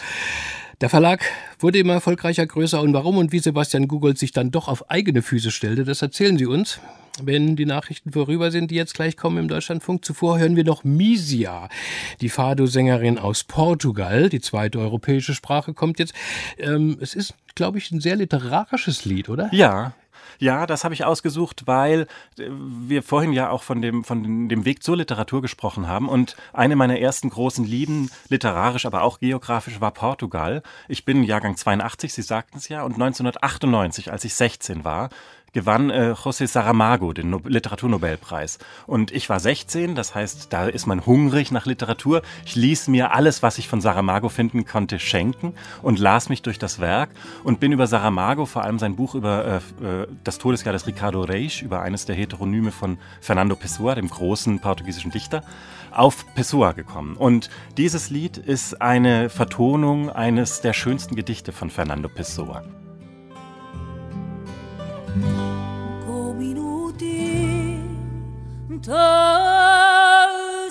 [0.82, 1.24] Der Verlag
[1.60, 5.22] wurde immer erfolgreicher, größer und warum und wie Sebastian Google sich dann doch auf eigene
[5.22, 6.80] Füße stellte, das erzählen Sie uns,
[7.22, 10.04] wenn die Nachrichten vorüber sind, die jetzt gleich kommen im Deutschlandfunk.
[10.04, 11.70] Zuvor hören wir noch Misia,
[12.20, 14.30] die Fado-Sängerin aus Portugal.
[14.30, 16.16] Die zweite europäische Sprache kommt jetzt.
[16.58, 19.50] Ähm, es ist, glaube ich, ein sehr literarisches Lied, oder?
[19.52, 19.94] Ja,
[20.42, 24.66] ja, das habe ich ausgesucht, weil äh, wir vorhin ja auch von dem, von dem
[24.66, 26.10] Weg zur Literatur gesprochen haben.
[26.10, 30.64] Und eine meiner ersten großen Lieben, literarisch, aber auch geografisch, war Portugal.
[30.88, 35.10] Ich bin Jahrgang 82, Sie sagten es ja, und 1998, als ich 16 war,
[35.54, 38.58] gewann äh, José Saramago den no Literaturnobelpreis.
[38.88, 42.22] Und ich war 16, das heißt, da ist man hungrig nach Literatur.
[42.46, 46.60] Ich ließ mir alles, was ich von Saramago finden konnte, schenken und las mich durch
[46.60, 47.10] das Werk
[47.44, 51.24] und bin über Saramago, vor allem sein Buch über äh, äh das Todesjahr des Ricardo
[51.24, 55.44] Reis, über eines der Heteronyme von Fernando Pessoa, dem großen portugiesischen Dichter,
[55.92, 57.18] auf Pessoa gekommen.
[57.18, 62.64] Und dieses Lied ist eine Vertonung eines der schönsten Gedichte von Fernando Pessoa.
[66.08, 67.06] 5minuti
[68.82, 68.92] 더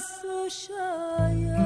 [0.00, 1.56] 쑤셔야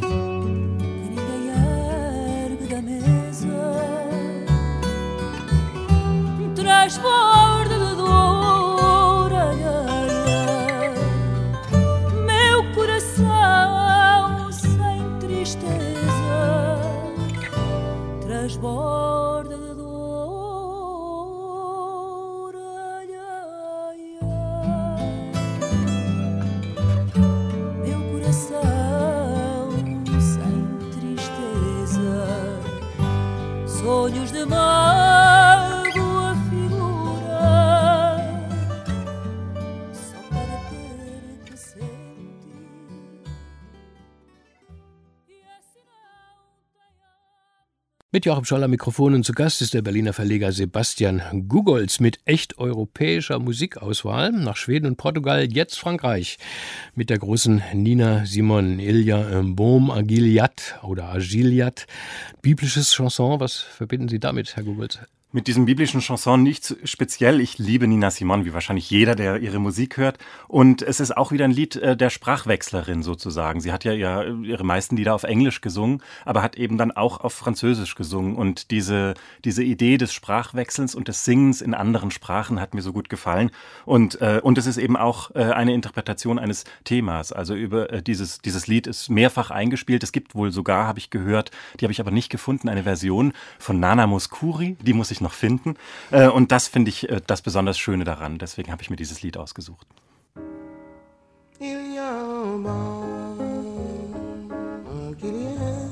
[0.00, 3.48] 그니까 yargıda면서
[6.54, 7.49] tıraş boy
[48.20, 52.58] Mit Joachim Scholler Mikrofon und zu Gast ist der Berliner Verleger Sebastian Gugolz mit echt
[52.58, 56.36] europäischer Musikauswahl nach Schweden und Portugal, jetzt Frankreich
[56.94, 61.86] mit der großen Nina Simon, Ilja Bohm, Agiliat oder Agiliat.
[62.42, 64.98] Biblisches Chanson, was verbinden Sie damit, Herr Gugolz?
[65.32, 67.40] Mit diesem biblischen Chanson nicht speziell.
[67.40, 70.18] Ich liebe Nina Simon, wie wahrscheinlich jeder, der ihre Musik hört.
[70.48, 73.60] Und es ist auch wieder ein Lied äh, der Sprachwechslerin sozusagen.
[73.60, 77.32] Sie hat ja ihre meisten Lieder auf Englisch gesungen, aber hat eben dann auch auf
[77.32, 78.34] Französisch gesungen.
[78.34, 79.14] Und diese,
[79.44, 83.52] diese Idee des Sprachwechselns und des Singens in anderen Sprachen hat mir so gut gefallen.
[83.84, 87.30] Und, äh, und es ist eben auch äh, eine Interpretation eines Themas.
[87.30, 90.02] Also über dieses, dieses Lied ist mehrfach eingespielt.
[90.02, 93.32] Es gibt wohl sogar, habe ich gehört, die habe ich aber nicht gefunden, eine Version
[93.60, 94.76] von Nana Muskuri.
[94.80, 95.74] Die muss ich noch finden.
[96.10, 98.38] Äh, und das finde ich äh, das besonders Schöne daran.
[98.38, 99.86] Deswegen habe ich mir dieses Lied ausgesucht.
[101.58, 103.36] Il y a un banc
[105.18, 105.90] qui vient.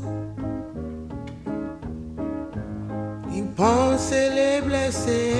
[3.34, 5.34] Il pense les blessés.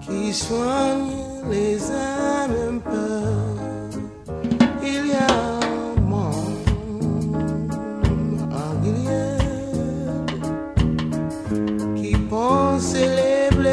[0.00, 1.12] Qui soigne
[1.50, 3.27] les âmes un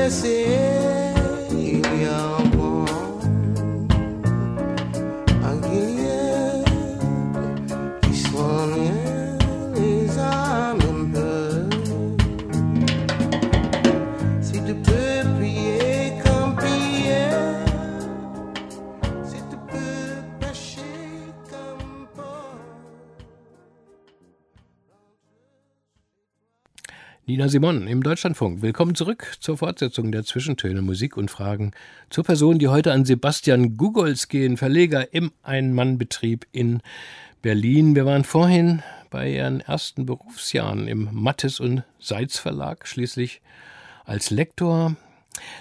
[0.05, 0.54] les blessés.
[27.35, 28.61] Nina Simon im Deutschlandfunk.
[28.61, 31.71] Willkommen zurück zur Fortsetzung der Zwischentöne, Musik und Fragen
[32.09, 36.81] zur Person, die heute an Sebastian Gugolz gehen, Verleger im Ein-Mann-Betrieb in
[37.41, 37.93] Berlin.
[37.93, 43.41] Wir waren vorhin bei Ihren ersten Berufsjahren im Mattes und Seitz Verlag, schließlich
[44.05, 44.95] als Lektor.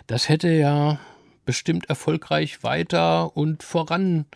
[0.07, 1.01] Das hätte ja
[1.45, 4.29] bestimmt erfolgreich weiter und vorangehen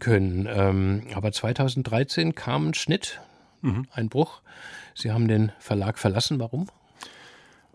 [0.00, 0.48] können.
[0.50, 3.20] Ähm, aber 2013 kam ein Schnitt,
[3.92, 4.42] ein Bruch.
[4.98, 6.40] Sie haben den Verlag verlassen.
[6.40, 6.68] Warum?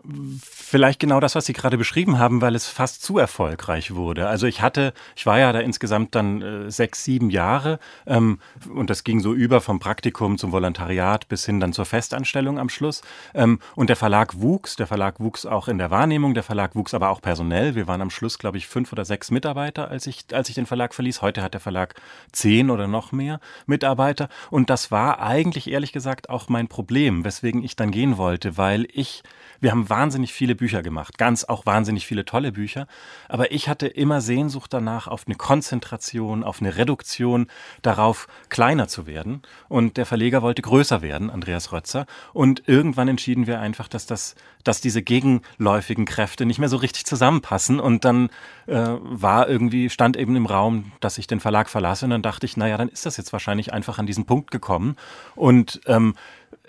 [0.04, 4.26] Vielleicht genau das, was Sie gerade beschrieben haben, weil es fast zu erfolgreich wurde.
[4.26, 8.40] Also ich hatte, ich war ja da insgesamt dann äh, sechs, sieben Jahre ähm,
[8.74, 12.68] und das ging so über vom Praktikum zum Volontariat bis hin dann zur Festanstellung am
[12.68, 13.02] Schluss.
[13.32, 16.94] Ähm, und der Verlag wuchs, der Verlag wuchs auch in der Wahrnehmung, der Verlag wuchs
[16.94, 17.76] aber auch personell.
[17.76, 20.66] Wir waren am Schluss, glaube ich, fünf oder sechs Mitarbeiter, als ich, als ich den
[20.66, 21.22] Verlag verließ.
[21.22, 21.94] Heute hat der Verlag
[22.32, 24.28] zehn oder noch mehr Mitarbeiter.
[24.50, 28.88] Und das war eigentlich, ehrlich gesagt, auch mein Problem, weswegen ich dann gehen wollte, weil
[28.92, 29.22] ich
[29.62, 32.86] wir haben wahnsinnig viele Bücher gemacht, ganz auch wahnsinnig viele tolle Bücher.
[33.28, 37.48] Aber ich hatte immer Sehnsucht danach auf eine Konzentration, auf eine Reduktion,
[37.82, 39.42] darauf kleiner zu werden.
[39.68, 42.06] Und der Verleger wollte größer werden, Andreas Rötzer.
[42.32, 47.04] Und irgendwann entschieden wir einfach, dass das, dass diese gegenläufigen Kräfte nicht mehr so richtig
[47.04, 47.78] zusammenpassen.
[47.78, 48.30] Und dann
[48.68, 52.06] äh, war irgendwie, stand eben im Raum, dass ich den Verlag verlasse.
[52.06, 54.96] Und dann dachte ich, naja, dann ist das jetzt wahrscheinlich einfach an diesen Punkt gekommen.
[55.34, 56.14] Und ähm,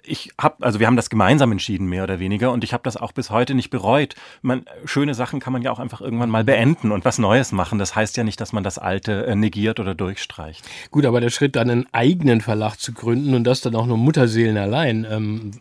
[0.05, 2.97] ich habe, also wir haben das gemeinsam entschieden, mehr oder weniger, und ich habe das
[2.97, 4.15] auch bis heute nicht bereut.
[4.41, 7.79] Man, schöne Sachen kann man ja auch einfach irgendwann mal beenden und was Neues machen.
[7.79, 10.63] Das heißt ja nicht, dass man das Alte äh, negiert oder durchstreicht.
[10.91, 13.97] Gut, aber der Schritt, dann einen eigenen Verlag zu gründen und das dann auch nur
[13.97, 15.51] Mutterseelen allein, ähm,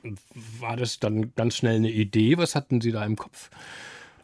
[0.61, 2.39] war das dann ganz schnell eine Idee?
[2.39, 3.51] Was hatten Sie da im Kopf?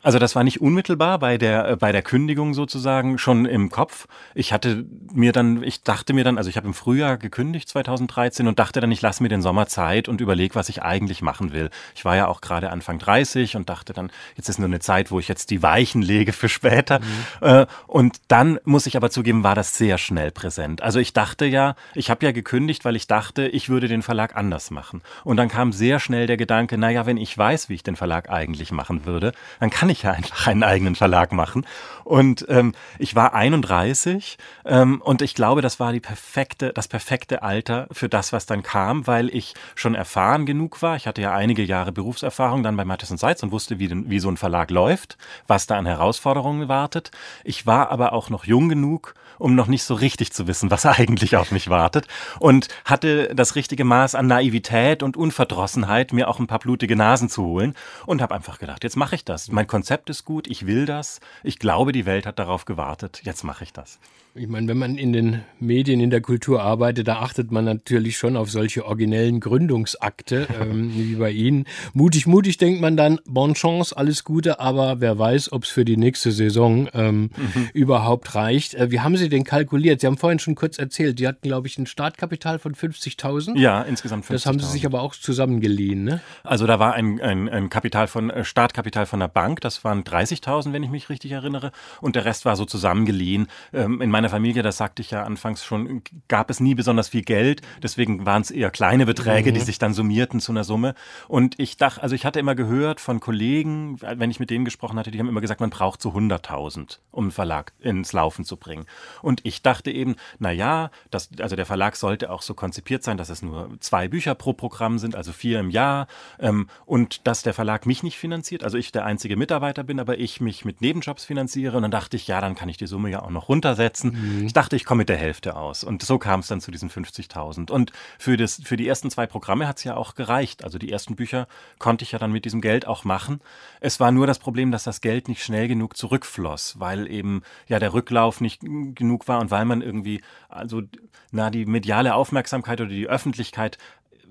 [0.02, 4.06] Also das war nicht unmittelbar bei der, äh, bei der Kündigung sozusagen schon im Kopf.
[4.34, 8.48] Ich hatte mir dann, ich dachte mir dann, also ich habe im Frühjahr gekündigt 2013
[8.48, 11.52] und dachte dann, ich lasse mir den Sommer Zeit und überlege, was ich eigentlich machen
[11.52, 11.70] will.
[11.94, 15.10] Ich war ja auch gerade Anfang 30 und dachte dann, jetzt ist nur eine Zeit,
[15.10, 17.00] wo ich jetzt die Weichen lege für später.
[17.00, 17.66] Mhm.
[17.86, 20.82] Und dann muss ich aber zugeben, war das sehr schnell präsent.
[20.82, 24.36] Also ich dachte ja, ich habe ja gekündigt, weil ich dachte, ich würde den Verlag
[24.36, 25.02] anders machen.
[25.24, 28.30] Und dann kam sehr schnell der Gedanke, naja, wenn ich weiß, wie ich den Verlag
[28.30, 31.66] eigentlich machen würde, dann kann ich ja einfach einen eigenen Verlag machen.
[32.04, 37.42] Und ähm, ich war 31 ähm, und ich glaube, das war die perfekte, das perfekte
[37.42, 40.96] Alter für das, was dann kam, weil ich schon erfahren genug war.
[40.96, 44.08] Ich hatte ja einige Jahre Berufserfahrung dann bei Mattes und Seitz und wusste, wie, denn,
[44.08, 47.10] wie so ein Verlag läuft, was da an Herausforderungen wartet.
[47.44, 50.86] Ich war aber auch noch jung genug, um noch nicht so richtig zu wissen, was
[50.86, 52.06] eigentlich auf mich wartet
[52.38, 57.28] und hatte das richtige Maß an Naivität und Unverdrossenheit, mir auch ein paar blutige Nasen
[57.28, 57.74] zu holen
[58.06, 59.50] und habe einfach gedacht, jetzt mache ich das.
[59.50, 63.44] Mein Konzept ist gut, ich will das, ich glaube, die Welt hat darauf gewartet, jetzt
[63.44, 63.98] mache ich das.
[64.40, 68.16] Ich meine, wenn man in den Medien, in der Kultur arbeitet, da achtet man natürlich
[68.16, 71.64] schon auf solche originellen Gründungsakte, ähm, wie bei Ihnen.
[71.92, 75.84] Mutig, mutig denkt man dann, bonne chance, alles Gute, aber wer weiß, ob es für
[75.84, 77.68] die nächste Saison ähm, Mhm.
[77.74, 78.74] überhaupt reicht.
[78.74, 80.00] Äh, wie haben Sie denn kalkuliert?
[80.00, 83.58] Sie haben vorhin schon kurz erzählt, Sie hatten, glaube ich, ein Startkapital von 50.000.
[83.58, 84.32] Ja, insgesamt 50.000.
[84.32, 86.20] Das haben Sie sich aber auch zusammengeliehen, ne?
[86.44, 90.04] Also da war ein, ein, ein Kapital von äh, Startkapital von der Bank, das waren
[90.04, 93.48] 30.000, wenn ich mich richtig erinnere, und der Rest war so zusammengeliehen.
[93.72, 97.22] Ähm, in meiner Familie, das sagte ich ja anfangs schon, gab es nie besonders viel
[97.22, 100.94] Geld, deswegen waren es eher kleine Beträge, die sich dann summierten zu einer Summe.
[101.28, 104.98] Und ich dachte, also ich hatte immer gehört von Kollegen, wenn ich mit denen gesprochen
[104.98, 108.56] hatte, die haben immer gesagt, man braucht so 100.000, um einen Verlag ins Laufen zu
[108.56, 108.86] bringen.
[109.22, 113.16] Und ich dachte eben, na ja, das, also der Verlag sollte auch so konzipiert sein,
[113.16, 116.06] dass es nur zwei Bücher pro Programm sind, also vier im Jahr,
[116.38, 120.18] ähm, und dass der Verlag mich nicht finanziert, also ich der einzige Mitarbeiter bin, aber
[120.18, 121.76] ich mich mit Nebenjobs finanziere.
[121.76, 124.17] Und dann dachte ich, ja, dann kann ich die Summe ja auch noch runtersetzen.
[124.44, 125.84] Ich dachte, ich komme mit der Hälfte aus.
[125.84, 127.70] Und so kam es dann zu diesen 50.000.
[127.70, 130.64] Und für, das, für die ersten zwei Programme hat es ja auch gereicht.
[130.64, 131.46] Also die ersten Bücher
[131.78, 133.40] konnte ich ja dann mit diesem Geld auch machen.
[133.80, 137.78] Es war nur das Problem, dass das Geld nicht schnell genug zurückfloss, weil eben ja
[137.78, 140.82] der Rücklauf nicht genug war und weil man irgendwie, also
[141.30, 143.78] na, die mediale Aufmerksamkeit oder die Öffentlichkeit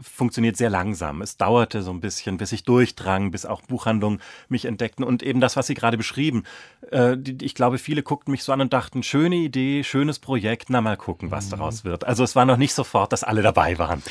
[0.02, 1.22] funktioniert sehr langsam.
[1.22, 5.40] Es dauerte so ein bisschen, bis ich durchdrang, bis auch Buchhandlungen mich entdeckten und eben
[5.42, 6.44] das, was Sie gerade beschrieben.
[6.92, 10.70] Äh, die, ich glaube, viele guckten mich so an und dachten, schöne Idee, schönes Projekt,
[10.70, 12.06] na mal gucken, was daraus wird.
[12.06, 14.04] Also es war noch nicht sofort, dass alle dabei waren.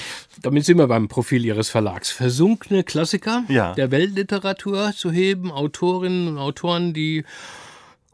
[0.43, 2.11] Damit sind wir beim Profil Ihres Verlags.
[2.11, 3.75] Versunkene Klassiker Ja.
[3.75, 7.25] der Weltliteratur zu heben, Autorinnen und Autoren, die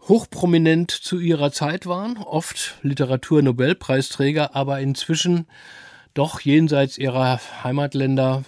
[0.08, 5.46] hochprominent zu ihrer Zeit waren, oft Literaturnobelpreisträger, aber inzwischen
[6.14, 8.44] doch jenseits ihrer Heimatländer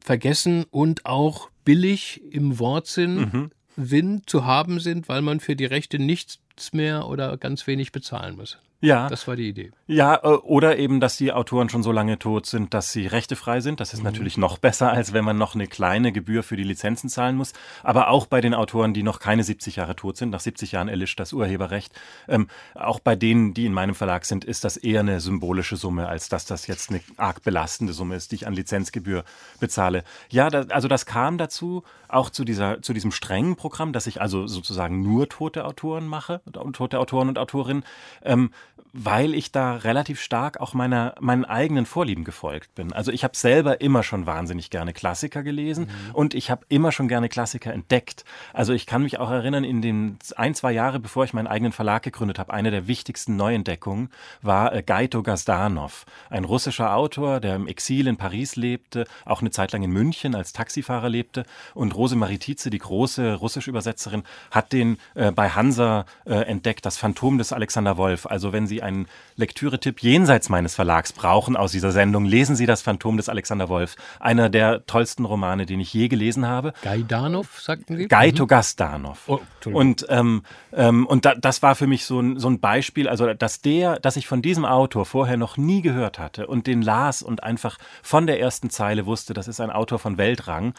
[0.00, 5.98] vergessen und auch billig im Wortsinn Sinn zu haben sind, weil man für die Rechte
[5.98, 6.38] nichts
[6.72, 8.58] mehr oder ganz wenig bezahlen muss.
[8.82, 9.08] Ja.
[9.08, 9.70] Das war die Idee.
[9.86, 13.60] Ja, äh, oder eben, dass die Autoren schon so lange tot sind, dass sie rechtefrei
[13.60, 13.78] sind.
[13.78, 17.08] Das ist natürlich noch besser, als wenn man noch eine kleine Gebühr für die Lizenzen
[17.08, 17.52] zahlen muss.
[17.84, 20.88] Aber auch bei den Autoren, die noch keine 70 Jahre tot sind, nach 70 Jahren
[20.88, 21.92] erlischt das Urheberrecht,
[22.26, 26.08] ähm, auch bei denen, die in meinem Verlag sind, ist das eher eine symbolische Summe,
[26.08, 29.22] als dass das jetzt eine arg belastende Summe ist, die ich an Lizenzgebühr
[29.60, 30.02] bezahle.
[30.28, 34.20] Ja, da, also das kam dazu, auch zu, dieser, zu diesem strengen Programm, dass ich
[34.20, 36.40] also sozusagen nur tote Autoren mache,
[36.72, 37.84] tote Autoren und Autorinnen.
[38.22, 38.50] Ähm,
[38.92, 42.92] weil ich da relativ stark auch meiner, meinen eigenen Vorlieben gefolgt bin.
[42.92, 47.08] Also ich habe selber immer schon wahnsinnig gerne Klassiker gelesen und ich habe immer schon
[47.08, 48.24] gerne Klassiker entdeckt.
[48.52, 51.72] Also ich kann mich auch erinnern, in den ein, zwei Jahre, bevor ich meinen eigenen
[51.72, 54.10] Verlag gegründet habe, eine der wichtigsten Neuentdeckungen
[54.42, 59.50] war äh, Gaito Gazdanov, ein russischer Autor, der im Exil in Paris lebte, auch eine
[59.50, 64.72] Zeit lang in München als Taxifahrer lebte und Rosemarie Tietze, die große russische Übersetzerin, hat
[64.72, 68.26] den äh, bei Hansa äh, entdeckt, das Phantom des Alexander Wolf.
[68.26, 72.80] Also wenn Sie einen Lektüretipp jenseits meines Verlags brauchen aus dieser Sendung, lesen Sie das
[72.80, 73.96] Phantom des Alexander Wolf.
[74.20, 76.72] Einer der tollsten Romane, den ich je gelesen habe.
[76.82, 78.06] Gaidanov, sagten Sie?
[78.06, 79.24] Gaito Gazdanov.
[79.26, 79.74] Oh, Entschuldigung.
[79.74, 83.34] und ähm, ähm, und da, das war für mich so ein, so ein Beispiel, also
[83.34, 87.22] dass der, dass ich von diesem Autor vorher noch nie gehört hatte und den las
[87.22, 90.74] und einfach von der ersten Zeile wusste, das ist ein Autor von Weltrang,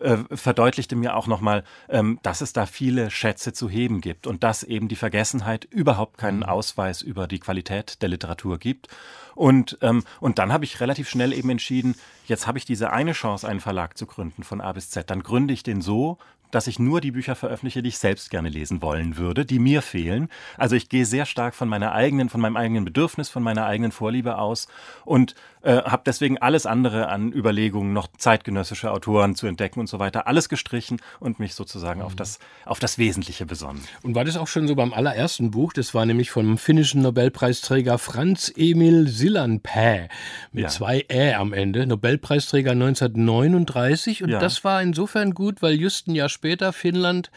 [0.00, 4.44] äh, verdeutlichte mir auch nochmal, ähm, dass es da viele Schätze zu heben gibt und
[4.44, 8.88] dass eben die Vergessenheit überhaupt keinen Ausweis über die Qualität der Literatur gibt.
[9.34, 11.94] Und, ähm, und dann habe ich relativ schnell eben entschieden,
[12.26, 15.08] jetzt habe ich diese eine Chance, einen Verlag zu gründen von A bis Z.
[15.10, 16.18] Dann gründe ich den so,
[16.50, 19.82] dass ich nur die Bücher veröffentliche, die ich selbst gerne lesen wollen würde, die mir
[19.82, 20.28] fehlen.
[20.56, 23.92] Also ich gehe sehr stark von meiner eigenen, von meinem eigenen Bedürfnis, von meiner eigenen
[23.92, 24.68] Vorliebe aus
[25.04, 29.98] und äh, habe deswegen alles andere an Überlegungen, noch zeitgenössische Autoren zu entdecken und so
[29.98, 33.82] weiter, alles gestrichen und mich sozusagen auf das, auf das Wesentliche besonnen.
[34.02, 35.72] Und war das auch schon so beim allerersten Buch?
[35.72, 40.08] Das war nämlich vom finnischen Nobelpreisträger Franz Emil Sillanpää
[40.52, 40.68] mit Ja.
[40.68, 44.22] zwei Ä am Ende, Nobelpreisträger 1939.
[44.22, 44.38] Und Ja.
[44.38, 47.30] das war insofern gut, weil just ein Jahr später Finnland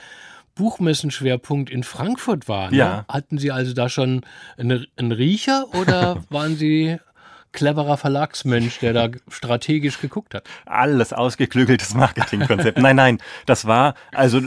[0.56, 2.72] Buchmessenschwerpunkt in Frankfurt war.
[2.72, 2.78] Ne?
[2.78, 3.06] Ja.
[3.10, 4.22] Hatten Sie also da schon
[4.58, 6.98] eine, einen Riecher oder waren Sie
[7.54, 10.44] cleverer Verlagsmensch, der da strategisch geguckt hat.
[10.66, 12.78] alles ausgeklügeltes Marketingkonzept.
[12.80, 14.42] nein, nein, das war also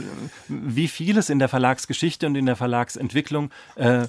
[0.47, 3.51] wie vieles in der Verlagsgeschichte und in der Verlagsentwicklung.
[3.75, 4.07] Äh,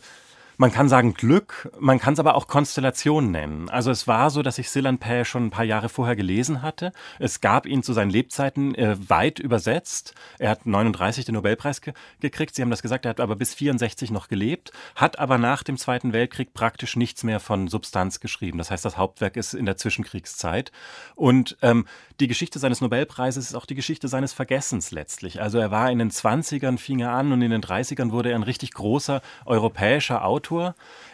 [0.59, 3.71] man kann sagen Glück, man kann es aber auch Konstellation nennen.
[3.71, 6.93] Also es war so, dass ich Silan Pä schon ein paar Jahre vorher gelesen hatte.
[7.21, 10.15] Es gab ihn zu seinen Lebzeiten äh, weit übersetzt.
[10.41, 12.57] Er hat 39 den Nobelpreis ge gekriegt.
[12.57, 15.77] Sie haben das gesagt, er hat aber bis 64 noch gelebt, hat aber nach dem
[15.77, 18.59] Zweiten Weltkrieg praktisch nichts mehr von Substanz geschrieben.
[18.59, 20.73] Das heißt, das Hauptwerk ist in der Zwischenkriegszeit.
[21.15, 21.87] Und ähm,
[22.19, 25.41] die Geschichte seines Nobelpreises ist auch die Geschichte seines Vergessens letztlich.
[25.41, 28.35] Also er war in den 20ern, fing er an und in den 30ern wurde er
[28.35, 30.48] ein richtig großer europäischer Autor.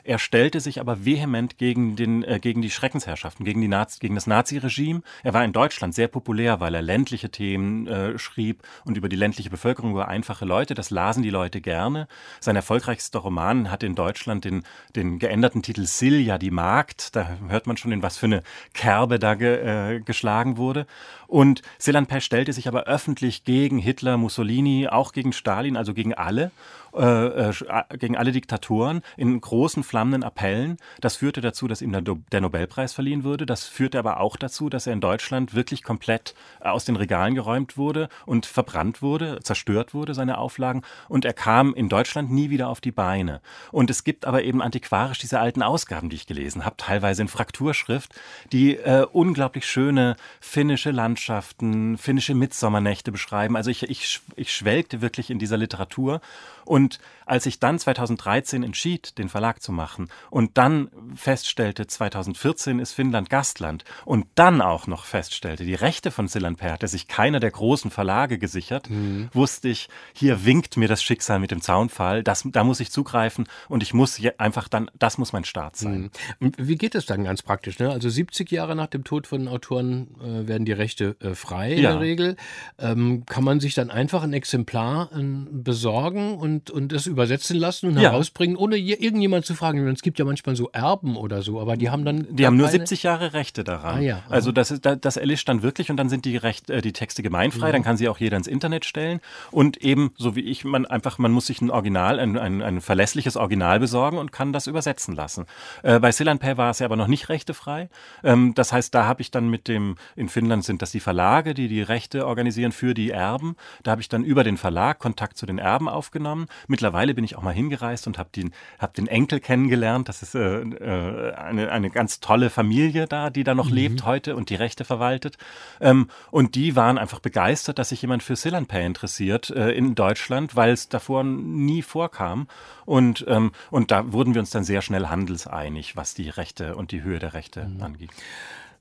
[0.04, 4.14] Er stellte sich aber vehement gegen, den, äh, gegen die Schreckensherrschaften, gegen, die Nazi, gegen
[4.14, 5.02] das Naziregime.
[5.22, 9.16] Er war in Deutschland sehr populär, weil er ländliche Themen äh, schrieb und über die
[9.16, 10.74] ländliche Bevölkerung, über einfache Leute.
[10.74, 12.06] Das lasen die Leute gerne.
[12.40, 14.62] Sein erfolgreichster Roman hat in Deutschland den,
[14.94, 17.16] den geänderten Titel Silja, die Magd.
[17.16, 18.42] Da hört man schon, in was für eine
[18.74, 20.86] Kerbe da ge, äh, geschlagen wurde.
[21.26, 26.14] Und Silan Pä stellte sich aber öffentlich gegen Hitler, Mussolini, auch gegen Stalin, also gegen
[26.14, 26.50] alle
[26.96, 27.52] äh, äh,
[27.98, 30.76] gegen alle Diktatoren in großen flammenden Appellen.
[31.00, 33.46] Das führte dazu, dass ihm der, der Nobelpreis verliehen wurde.
[33.46, 37.34] Das führte aber auch dazu, dass er in Deutschland wirklich komplett äh, aus den Regalen
[37.34, 40.82] geräumt wurde und verbrannt wurde, zerstört wurde, seine Auflagen.
[41.08, 43.40] Und er kam in Deutschland nie wieder auf die Beine.
[43.72, 47.28] Und es gibt aber eben antiquarisch diese alten Ausgaben, die ich gelesen habe, teilweise in
[47.28, 48.14] Frakturschrift,
[48.52, 53.56] die äh, unglaublich schöne finnische Landschaften, finnische Mitsommernächte beschreiben.
[53.56, 56.20] Also ich, ich, ich schwelgte wirklich in dieser Literatur.
[56.64, 62.92] Und als ich dann 2013 entschied, den Verlag zu machen und dann feststellte, 2014 ist
[62.92, 67.50] Finnland Gastland und dann auch noch feststellte, die Rechte von Sillanpää hatte sich keiner der
[67.50, 68.88] großen Verlage gesichert,
[69.32, 73.46] wusste ich, hier winkt mir das Schicksal mit dem Zaunfall, das, da muss ich zugreifen
[73.68, 76.10] und ich muss einfach dann, das muss mein Start sein.
[76.40, 77.78] Und Wie geht es dann ganz praktisch?
[77.78, 77.90] Ne?
[77.90, 81.82] Also 70 Jahre nach dem Tod von Autoren äh, werden die Rechte äh, frei in
[81.82, 81.92] Ja.
[81.92, 82.36] der Regel.
[82.78, 87.88] Ähm, kann man sich dann einfach ein Exemplar äh, besorgen und, und es übersetzen lassen
[87.88, 88.10] und Ja.
[88.10, 89.86] herausbringen, ohne je, irgendjemand zu fragen?
[89.88, 92.26] Es gibt ja manchmal so Erben oder so, aber die haben dann.
[92.30, 93.96] Die haben nur keine- 70 Jahre Rechte daran.
[93.98, 94.22] Ah, ja.
[94.28, 97.22] Also das, ist, das erlischt dann wirklich und dann sind die, Recht, äh, die Texte
[97.22, 97.72] gemeinfrei, Mhm.
[97.72, 101.18] dann kann sie auch jeder ins Internet stellen und eben, so wie ich, man einfach,
[101.18, 105.14] man muss sich ein Original, ein, ein, ein verlässliches Original besorgen und kann das übersetzen
[105.14, 105.46] lassen.
[105.82, 107.88] Äh, bei Sillanpää war es ja aber noch nicht rechtefrei.
[108.22, 111.54] Ähm, das heißt, da habe ich dann mit dem, in Finnland sind das die Verlage,
[111.54, 113.56] die die Rechte organisieren für die Erben.
[113.82, 116.43] Da habe ich dann über den Verlag Kontakt zu den Erben aufgenommen.
[116.66, 120.08] Mittlerweile bin ich auch mal hingereist und habe den, hab den Enkel kennengelernt.
[120.08, 124.36] Das ist äh, äh, eine, eine ganz tolle Familie da, die da noch lebt heute
[124.36, 125.36] und die Rechte verwaltet.
[125.80, 130.56] Ähm, und die waren einfach begeistert, dass sich jemand für Sillanpää interessiert äh, in Deutschland,
[130.56, 132.48] weil es davor nie vorkam.
[132.84, 136.92] Und, ähm, und da wurden wir uns dann sehr schnell handelseinig, was die Rechte und
[136.92, 138.08] die Höhe der Rechte anging.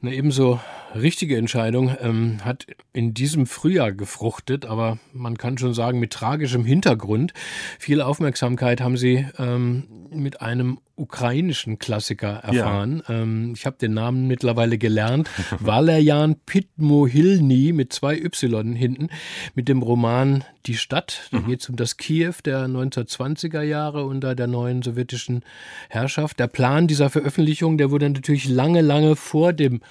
[0.03, 0.59] Eine ebenso
[0.93, 6.65] richtige Entscheidung ähm, hat in diesem Frühjahr gefruchtet, aber man kann schon sagen, mit tragischem
[6.65, 7.31] Hintergrund.
[7.79, 13.01] Viel Aufmerksamkeit haben sie ähm, mit einem ukrainischen Klassiker erfahren.
[13.09, 15.29] Ähm, ich habe den Namen mittlerweile gelernt.
[15.59, 19.09] Valerian Pitmohilny mit zwei Y hinten,
[19.55, 21.27] mit dem Roman Die Stadt.
[21.31, 25.43] Da geht es um das Kiew der 1920er Jahre unter der neuen sowjetischen
[25.89, 26.39] Herrschaft.
[26.39, 29.81] Der Plan dieser Veröffentlichung, der wurde natürlich lange, lange vor dem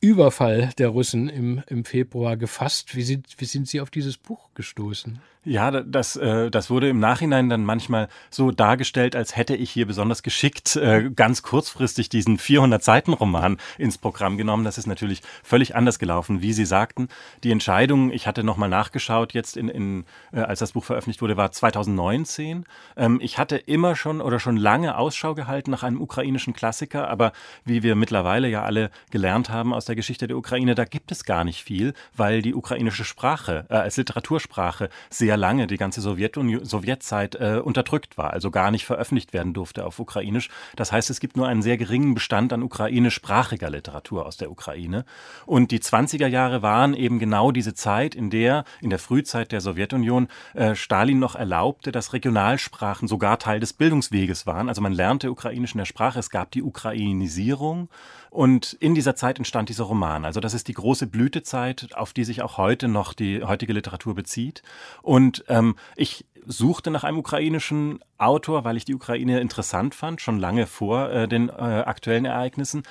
[0.00, 2.96] Überfall der Russen im, im Februar gefasst.
[2.96, 5.20] Wie sind, wie sind Sie auf dieses Buch gestoßen?
[5.44, 9.72] Ja, da- das, äh, das wurde im Nachhinein dann manchmal so dargestellt, als hätte ich
[9.72, 14.62] hier besonders geschickt äh, ganz kurzfristig diesen 400-Seiten-Roman ins Programm genommen.
[14.64, 17.08] Das ist natürlich völlig anders gelaufen, wie Sie sagten.
[17.42, 21.36] Die Entscheidung, ich hatte nochmal nachgeschaut, jetzt in, in, äh, als das Buch veröffentlicht wurde,
[21.36, 22.64] war 2019.
[22.96, 27.32] Ähm, ich hatte immer schon oder schon lange Ausschau gehalten nach einem ukrainischen Klassiker, aber
[27.64, 31.24] wie wir mittlerweile ja alle gelernt haben aus der Geschichte der Ukraine, da gibt es
[31.24, 36.64] gar nicht viel, weil die ukrainische Sprache äh, als Literatursprache sehr lange, die ganze Sowjetunion,
[36.64, 40.48] Sowjetzeit äh, unterdrückt war, also gar nicht veröffentlicht werden durfte auf Ukrainisch.
[40.76, 45.04] Das heißt, es gibt nur einen sehr geringen Bestand an ukrainischsprachiger Literatur aus der Ukraine.
[45.46, 49.60] Und die 20er Jahre waren eben genau diese Zeit, in der, in der Frühzeit der
[49.60, 54.68] Sowjetunion, äh, Stalin noch erlaubte, dass Regionalsprachen sogar Teil des Bildungsweges waren.
[54.68, 57.88] Also man lernte Ukrainisch in der Sprache, es gab die Ukrainisierung.
[58.32, 60.24] Und in dieser Zeit entstand dieser Roman.
[60.24, 64.14] Also das ist die große Blütezeit, auf die sich auch heute noch die heutige Literatur
[64.14, 64.62] bezieht.
[65.02, 70.38] Und ähm, ich suchte nach einem ukrainischen Autor, weil ich die Ukraine interessant fand, schon
[70.38, 72.84] lange vor äh, den äh, aktuellen Ereignissen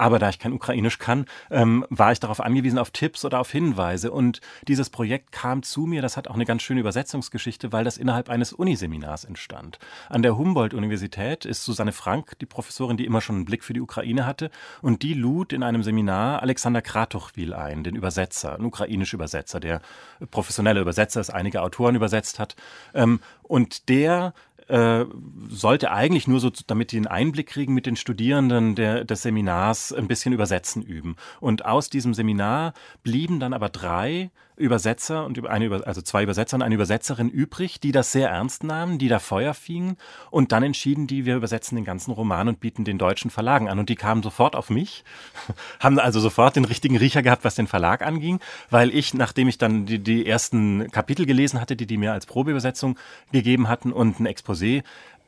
[0.00, 3.50] aber da ich kein Ukrainisch kann, ähm, war ich darauf angewiesen, auf Tipps oder auf
[3.50, 4.10] Hinweise.
[4.10, 7.98] Und dieses Projekt kam zu mir, das hat auch eine ganz schöne Übersetzungsgeschichte, weil das
[7.98, 9.78] innerhalb eines Uniseminars entstand.
[10.08, 13.82] An der Humboldt-Universität ist Susanne Frank, die Professorin, die immer schon einen Blick für die
[13.82, 19.18] Ukraine hatte, und die lud in einem Seminar Alexander Kratochwil ein, den Übersetzer, einen ukrainischen
[19.18, 19.82] Übersetzer, der
[20.30, 22.56] professioneller Übersetzer ist, einige Autoren übersetzt hat.
[22.94, 24.32] Ähm, und der
[24.70, 25.06] äh,
[25.48, 29.92] sollte eigentlich nur so, damit die einen Einblick kriegen mit den Studierenden der, des Seminars,
[29.92, 31.16] ein bisschen Übersetzen üben.
[31.40, 34.30] Und aus diesem Seminar blieben dann aber drei
[34.60, 38.98] Übersetzer und eine, also zwei Übersetzer und eine Übersetzerin übrig, die das sehr ernst nahmen,
[38.98, 39.96] die da Feuer fingen
[40.30, 43.78] und dann entschieden die, wir übersetzen den ganzen Roman und bieten den deutschen Verlagen an.
[43.78, 45.04] Und die kamen sofort auf mich,
[45.80, 48.40] haben also sofort den richtigen Riecher gehabt, was den Verlag anging,
[48.70, 52.26] weil ich, nachdem ich dann die, die ersten Kapitel gelesen hatte, die die mir als
[52.26, 52.98] Probeübersetzung
[53.32, 54.82] gegeben hatten und ein Exposé,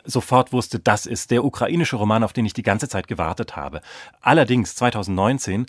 [0.05, 3.81] sofort wusste, das ist der ukrainische Roman, auf den ich die ganze Zeit gewartet habe.
[4.21, 5.67] Allerdings 2019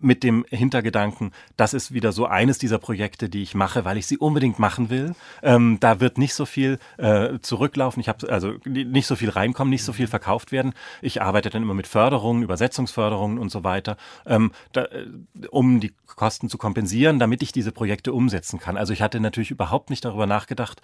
[0.00, 4.06] mit dem Hintergedanken, das ist wieder so eines dieser Projekte, die ich mache, weil ich
[4.06, 5.14] sie unbedingt machen will.
[5.42, 9.70] Ähm, da wird nicht so viel äh, zurücklaufen, ich habe also nicht so viel reinkommen,
[9.70, 10.72] nicht so viel verkauft werden.
[11.02, 13.96] Ich arbeite dann immer mit Förderungen, Übersetzungsförderungen und so weiter,
[14.26, 15.06] ähm, da, äh,
[15.50, 18.76] um die Kosten zu kompensieren, damit ich diese Projekte umsetzen kann.
[18.76, 20.80] Also ich hatte natürlich überhaupt nicht darüber nachgedacht,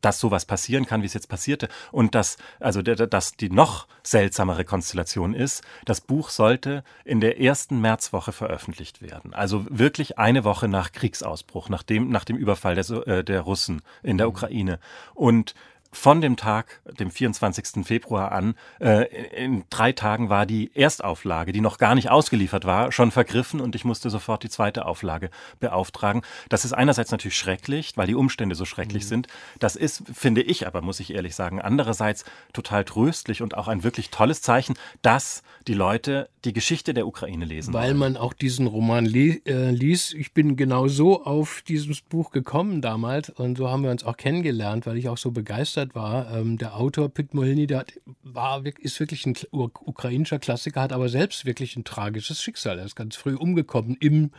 [0.00, 1.68] dass sowas passieren kann, wie es jetzt passierte.
[1.90, 7.80] Und dass, also, dass die noch seltsamere Konstellation ist, das Buch sollte in der ersten
[7.80, 9.32] Märzwoche veröffentlicht werden.
[9.32, 13.82] Also wirklich eine Woche nach Kriegsausbruch, nach dem, nach dem Überfall der, äh, der Russen
[14.02, 14.32] in der mhm.
[14.32, 14.78] Ukraine.
[15.14, 15.54] Und
[15.94, 17.86] von dem Tag, dem 24.
[17.86, 19.04] Februar an, äh,
[19.44, 23.74] in drei Tagen war die Erstauflage, die noch gar nicht ausgeliefert war, schon vergriffen und
[23.74, 25.30] ich musste sofort die zweite Auflage
[25.60, 26.22] beauftragen.
[26.48, 29.08] Das ist einerseits natürlich schrecklich, weil die Umstände so schrecklich mhm.
[29.08, 29.26] sind.
[29.60, 33.84] Das ist, finde ich aber, muss ich ehrlich sagen, andererseits total tröstlich und auch ein
[33.84, 37.74] wirklich tolles Zeichen, dass die Leute die Geschichte der Ukraine lesen.
[37.74, 40.14] Weil man auch diesen Roman li äh, liest.
[40.14, 44.16] Ich bin genau so auf dieses Buch gekommen damals und so haben wir uns auch
[44.16, 46.34] kennengelernt, weil ich auch so begeistert war.
[46.36, 47.92] Ähm, der Autor Pit Moliny, der hat,
[48.22, 52.78] war, ist wirklich ein ukrainischer Klassiker, hat aber selbst wirklich ein tragisches Schicksal.
[52.78, 54.30] Er ist ganz früh umgekommen im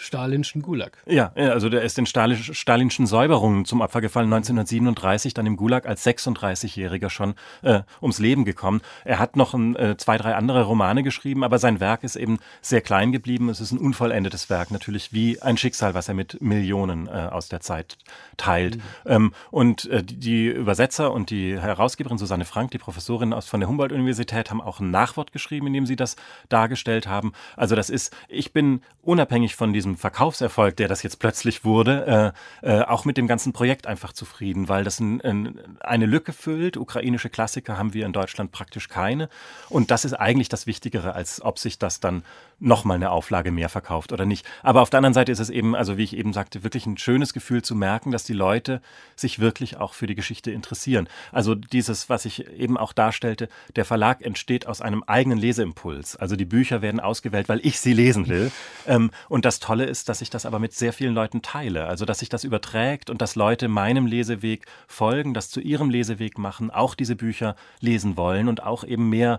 [0.00, 0.98] stalinschen Gulag.
[1.06, 6.04] Ja, also der ist den stalinschen Säuberungen zum Opfer gefallen, 1937, dann im Gulag als
[6.06, 8.80] 36-Jähriger schon äh, ums Leben gekommen.
[9.04, 12.38] Er hat noch ein, äh, zwei, drei andere Romane geschrieben, aber sein Werk ist eben
[12.62, 13.48] sehr klein geblieben.
[13.50, 17.48] Es ist ein unvollendetes Werk, natürlich wie ein Schicksal, was er mit Millionen äh, aus
[17.48, 17.98] der Zeit
[18.36, 18.76] teilt.
[18.76, 18.82] Mhm.
[19.06, 23.68] Ähm, und äh, die, Übersetzer und die Herausgeberin Susanne Frank, die Professorin aus von der
[23.68, 26.16] Humboldt-Universität, haben auch ein Nachwort geschrieben, in dem sie das
[26.48, 27.32] dargestellt haben.
[27.56, 32.80] Also das ist, ich bin unabhängig von diesem Verkaufserfolg, der das jetzt plötzlich wurde, äh,
[32.80, 36.76] äh, auch mit dem ganzen Projekt einfach zufrieden, weil das ein, ein, eine Lücke füllt.
[36.76, 39.28] Ukrainische Klassiker haben wir in Deutschland praktisch keine.
[39.68, 42.24] Und das ist eigentlich das Wichtigere, als ob sich das dann
[42.60, 44.46] nochmal eine Auflage mehr verkauft oder nicht.
[44.62, 46.98] Aber auf der anderen Seite ist es eben, also wie ich eben sagte, wirklich ein
[46.98, 48.80] schönes Gefühl zu merken, dass die Leute
[49.16, 51.08] sich wirklich auch für die Geschichte interessieren.
[51.32, 56.16] Also dieses, was ich eben auch darstellte, der Verlag entsteht aus einem eigenen Leseimpuls.
[56.16, 58.52] Also die Bücher werden ausgewählt, weil ich sie lesen will.
[58.86, 61.86] Ähm, und das Tolle ist, dass ich das aber mit sehr vielen Leuten teile.
[61.86, 66.38] Also dass sich das überträgt und dass Leute meinem Leseweg folgen, das zu ihrem Leseweg
[66.38, 69.38] machen, auch diese Bücher lesen wollen und auch eben mehr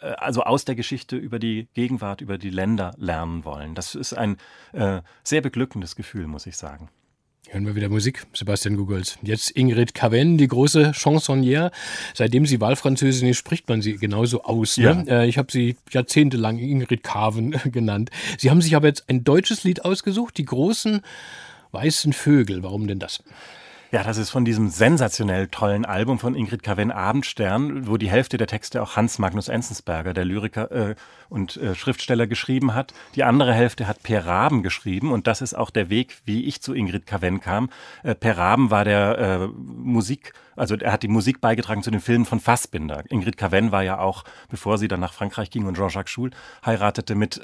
[0.00, 3.74] also aus der Geschichte über die Gegenwart, über die Länder lernen wollen.
[3.74, 4.36] Das ist ein
[4.72, 6.88] äh, sehr beglückendes Gefühl, muss ich sagen.
[7.48, 9.18] Hören wir wieder Musik, Sebastian Googles.
[9.22, 11.72] Jetzt Ingrid Caven, die große Chansonnière.
[12.14, 14.76] Seitdem sie Wahlfranzösin ist, spricht man sie genauso aus.
[14.76, 15.04] Ne?
[15.06, 15.22] Ja.
[15.22, 18.10] Äh, ich habe sie jahrzehntelang Ingrid Caven genannt.
[18.38, 21.00] Sie haben sich aber jetzt ein deutsches Lied ausgesucht, die großen
[21.72, 22.62] weißen Vögel.
[22.62, 23.22] Warum denn das?
[23.92, 28.36] Ja, das ist von diesem sensationell tollen Album von Ingrid Kaven Abendstern, wo die Hälfte
[28.36, 30.94] der Texte auch Hans Magnus Enzensberger, der Lyriker äh,
[31.28, 32.94] und äh, Schriftsteller, geschrieben hat.
[33.16, 36.62] Die andere Hälfte hat Per Raben geschrieben und das ist auch der Weg, wie ich
[36.62, 37.68] zu Ingrid Kaven kam.
[38.04, 42.00] Äh, per Raben war der äh, Musik, also er hat die Musik beigetragen zu den
[42.00, 43.02] Filmen von Fassbinder.
[43.08, 46.30] Ingrid Caven war ja auch, bevor sie dann nach Frankreich ging und Jean-Jacques Schul
[46.64, 47.40] heiratete, mit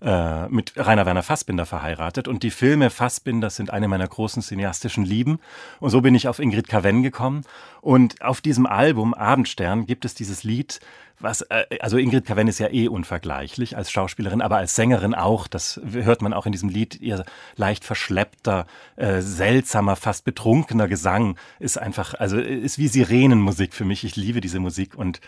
[0.00, 2.28] äh, mit Rainer Werner Fassbinder verheiratet.
[2.28, 5.40] Und die Filme Fassbinder sind eine meiner großen cineastischen Lieben.
[5.80, 7.42] Und so bin ich auf Ingrid Caven gekommen.
[7.80, 10.80] Und auf diesem Album Abendstern gibt es dieses Lied,
[11.20, 15.48] was, äh, also Ingrid Caven ist ja eh unvergleichlich als Schauspielerin, aber als Sängerin auch,
[15.48, 17.24] das hört man auch in diesem Lied, ihr
[17.56, 24.04] leicht verschleppter, äh, seltsamer, fast betrunkener Gesang ist einfach, also ist wie Sirenenmusik für mich,
[24.04, 24.94] ich liebe diese Musik.
[24.94, 25.20] Und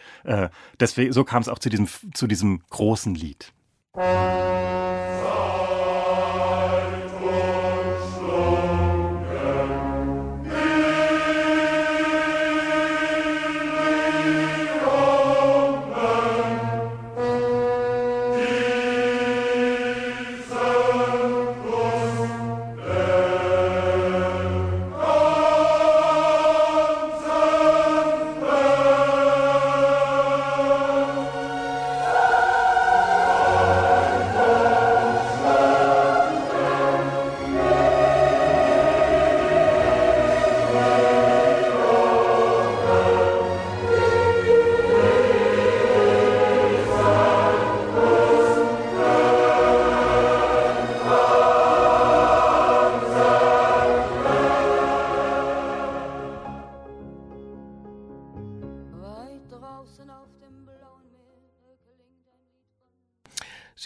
[0.78, 3.52] deswegen, so kam es auch zu diesem, zu diesem großen Lied.
[3.94, 4.99] 嗯。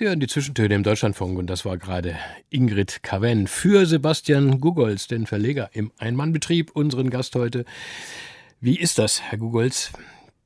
[0.05, 2.19] Sie hören die Zwischentöne im Deutschlandfunk und das war gerade
[2.51, 7.65] Ingrid Caven für Sebastian Gugolz, den Verleger im Einmannbetrieb, unseren Gast heute.
[8.61, 9.93] Wie ist das, Herr Gugolz,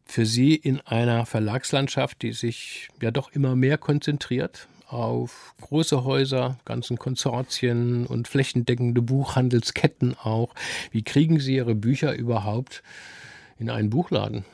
[0.04, 6.56] für Sie in einer Verlagslandschaft, die sich ja doch immer mehr konzentriert auf große Häuser,
[6.64, 10.54] ganzen Konsortien und flächendeckende Buchhandelsketten auch?
[10.92, 12.84] Wie kriegen Sie Ihre Bücher überhaupt
[13.58, 14.44] in einen Buchladen?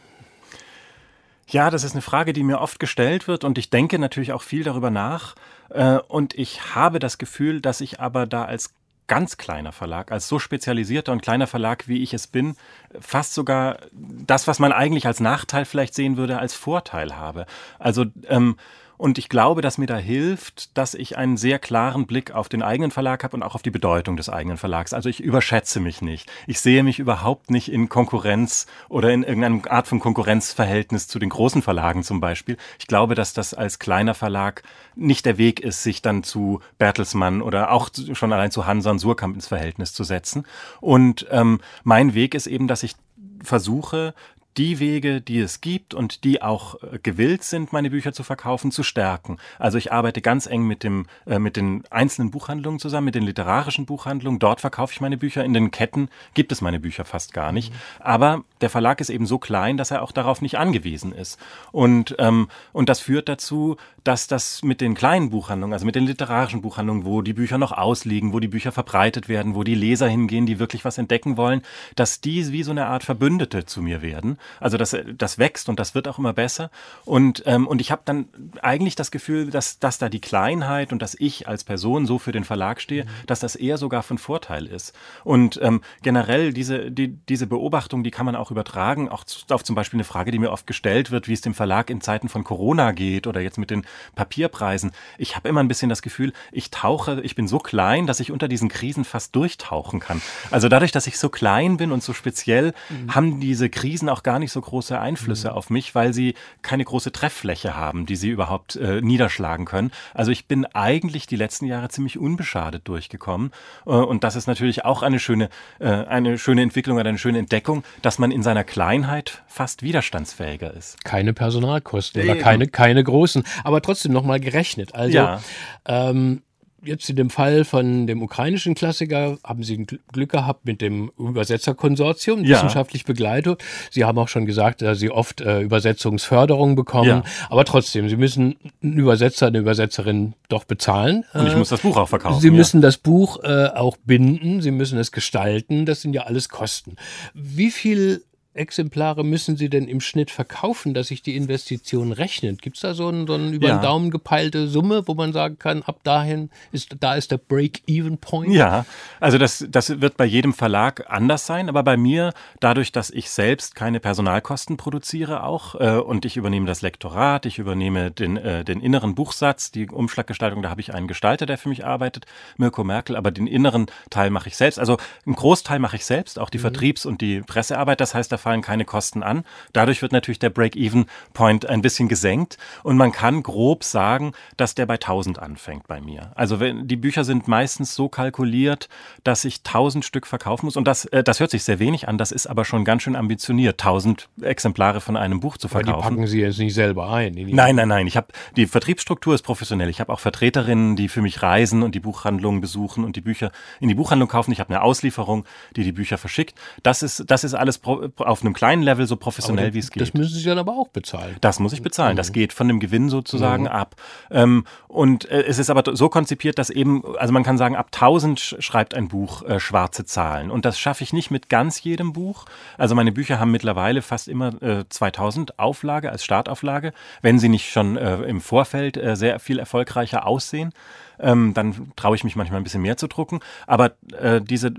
[1.54, 4.42] Ja, das ist eine Frage, die mir oft gestellt wird und ich denke natürlich auch
[4.42, 5.36] viel darüber nach.
[5.70, 8.74] Äh, Und ich habe das Gefühl, dass ich aber da als
[9.06, 12.56] ganz kleiner Verlag, als so spezialisierter und kleiner Verlag, wie ich es bin,
[12.98, 17.46] fast sogar das, was man eigentlich als Nachteil vielleicht sehen würde, als Vorteil habe.
[17.78, 18.56] Also ähm,
[18.96, 22.62] und ich glaube, dass mir da hilft, dass ich einen sehr klaren Blick auf den
[22.62, 24.92] eigenen Verlag habe und auch auf die Bedeutung des eigenen Verlags.
[24.92, 26.30] Also ich überschätze mich nicht.
[26.46, 31.30] Ich sehe mich überhaupt nicht in Konkurrenz oder in irgendeiner Art von Konkurrenzverhältnis zu den
[31.30, 32.56] großen Verlagen zum Beispiel.
[32.78, 34.62] Ich glaube, dass das als kleiner Verlag
[34.94, 39.00] nicht der Weg ist, sich dann zu Bertelsmann oder auch schon allein zu Hansa und
[39.00, 40.46] Surkamp ins Verhältnis zu setzen.
[40.80, 42.94] Und ähm, mein Weg ist eben, dass ich
[43.42, 44.14] versuche,
[44.56, 48.70] die Wege, die es gibt und die auch äh, gewillt sind, meine Bücher zu verkaufen,
[48.70, 49.38] zu stärken.
[49.58, 53.24] Also ich arbeite ganz eng mit dem äh, mit den einzelnen Buchhandlungen zusammen, mit den
[53.24, 54.38] literarischen Buchhandlungen.
[54.38, 55.44] Dort verkaufe ich meine Bücher.
[55.44, 57.72] In den Ketten gibt es meine Bücher fast gar nicht.
[58.00, 61.38] Aber der Verlag ist eben so klein, dass er auch darauf nicht angewiesen ist.
[61.72, 66.06] Und ähm, und das führt dazu, dass das mit den kleinen Buchhandlungen, also mit den
[66.06, 70.08] literarischen Buchhandlungen, wo die Bücher noch ausliegen, wo die Bücher verbreitet werden, wo die Leser
[70.08, 71.62] hingehen, die wirklich was entdecken wollen,
[71.96, 74.38] dass die wie so eine Art Verbündete zu mir werden.
[74.60, 76.70] Also das, das wächst und das wird auch immer besser.
[77.04, 78.28] Und, ähm, und ich habe dann
[78.62, 82.32] eigentlich das Gefühl, dass, dass da die Kleinheit und dass ich als Person so für
[82.32, 84.94] den Verlag stehe, dass das eher sogar von Vorteil ist.
[85.24, 89.74] Und ähm, generell diese, die, diese Beobachtung, die kann man auch übertragen, auch auf zum
[89.74, 92.44] Beispiel eine Frage, die mir oft gestellt wird, wie es dem Verlag in Zeiten von
[92.44, 94.92] Corona geht oder jetzt mit den Papierpreisen.
[95.18, 98.30] Ich habe immer ein bisschen das Gefühl, ich tauche, ich bin so klein, dass ich
[98.30, 100.22] unter diesen Krisen fast durchtauchen kann.
[100.50, 102.74] Also dadurch, dass ich so klein bin und so speziell,
[103.08, 107.12] haben diese Krisen auch gar nicht so große Einflüsse auf mich, weil sie keine große
[107.12, 109.90] Trefffläche haben, die sie überhaupt äh, niederschlagen können.
[110.14, 113.50] Also ich bin eigentlich die letzten Jahre ziemlich unbeschadet durchgekommen.
[113.86, 117.38] Äh, und das ist natürlich auch eine schöne, äh, eine schöne Entwicklung oder eine schöne
[117.38, 121.02] Entdeckung, dass man in seiner Kleinheit fast widerstandsfähiger ist.
[121.04, 122.40] keine Personalkosten oder Eben.
[122.42, 124.94] keine, keine großen, aber trotzdem nochmal gerechnet.
[124.94, 125.40] Also Ja.
[125.86, 126.42] ähm,
[126.84, 132.44] jetzt in dem Fall von dem ukrainischen Klassiker haben Sie Glück gehabt mit dem Übersetzerkonsortium,
[132.44, 132.56] Ja.
[132.56, 133.62] wissenschaftlich begleitet.
[133.90, 137.22] Sie haben auch schon gesagt, dass Sie oft äh, Übersetzungsförderung bekommen, Ja.
[137.50, 141.24] aber trotzdem, Sie müssen einen Übersetzer, eine Übersetzerin doch bezahlen.
[141.32, 142.40] Und ich Äh, muss das Buch auch verkaufen.
[142.40, 142.52] Sie ja.
[142.54, 146.96] müssen das Buch äh, auch binden, Sie müssen es gestalten, das sind ja alles Kosten.
[147.34, 148.22] Wie viel
[148.54, 152.62] Exemplare müssen Sie denn im Schnitt verkaufen, dass sich die Investition rechnet?
[152.62, 153.76] Gibt es da so, einen, so einen über Ja.
[153.78, 158.52] den Daumen gepeilte Summe, wo man sagen kann, ab dahin ist da ist der Break-Even-Point?
[158.52, 158.86] Ja,
[159.20, 163.30] also das, das wird bei jedem Verlag anders sein, aber bei mir, dadurch, dass ich
[163.30, 168.64] selbst keine Personalkosten produziere auch äh, und ich übernehme das Lektorat, ich übernehme den, äh,
[168.64, 172.26] den inneren Buchsatz, die Umschlaggestaltung, da habe ich einen Gestalter, der für mich arbeitet,
[172.56, 174.78] Mirko Merkel, aber den inneren Teil mache ich selbst.
[174.78, 174.96] Also
[175.26, 178.62] einen Großteil mache ich selbst, auch die Vertriebs- und die Pressearbeit, das heißt, da fallen
[178.62, 179.42] keine Kosten an.
[179.72, 184.86] Dadurch wird natürlich der Break-Even-Point ein bisschen gesenkt und man kann grob sagen, dass der
[184.86, 186.32] bei 1000 anfängt bei mir.
[186.34, 188.88] Also wenn, die Bücher sind meistens so kalkuliert,
[189.24, 192.18] dass ich 1000 Stück verkaufen muss und das, äh, das hört sich sehr wenig an,
[192.18, 195.86] das ist aber schon ganz schön ambitioniert, 1000 Exemplare von einem Buch zu Weil die
[195.90, 196.16] verkaufen.
[196.16, 197.34] packen Sie jetzt nicht selber ein.
[197.34, 198.06] in die- Nein, nein, nein.
[198.06, 198.26] Ich habe
[198.56, 199.88] die Vertriebsstruktur ist professionell.
[199.88, 203.50] Ich habe auch Vertreterinnen, die für mich reisen und die Buchhandlungen besuchen und die Bücher
[203.80, 204.52] in die Buchhandlung kaufen.
[204.52, 205.44] Ich habe eine Auslieferung,
[205.76, 206.54] die die Bücher verschickt.
[206.82, 210.02] Das ist das ist alles pro, auf einem kleinen Level so professionell wie es geht.
[210.02, 211.36] Das müssen Sie dann aber auch bezahlen.
[211.40, 212.16] Das muss ich bezahlen.
[212.16, 213.94] Das geht von dem Gewinn sozusagen ab.
[214.30, 217.90] Ähm, und äh, es ist aber so konzipiert, dass eben, also man kann sagen, ab
[217.92, 220.50] 1000 sch- schreibt ein Buch äh, schwarze Zahlen.
[220.50, 222.44] Und das schaffe ich nicht mit ganz jedem Buch.
[222.76, 227.70] Also meine Bücher haben mittlerweile fast immer äh, 2000 Auflage als Startauflage, wenn sie nicht
[227.70, 230.72] schon äh, im Vorfeld äh, sehr viel erfolgreicher aussehen.
[231.18, 233.40] Ähm, dann traue ich mich manchmal ein bisschen mehr zu drucken.
[233.66, 234.72] Aber äh, diese,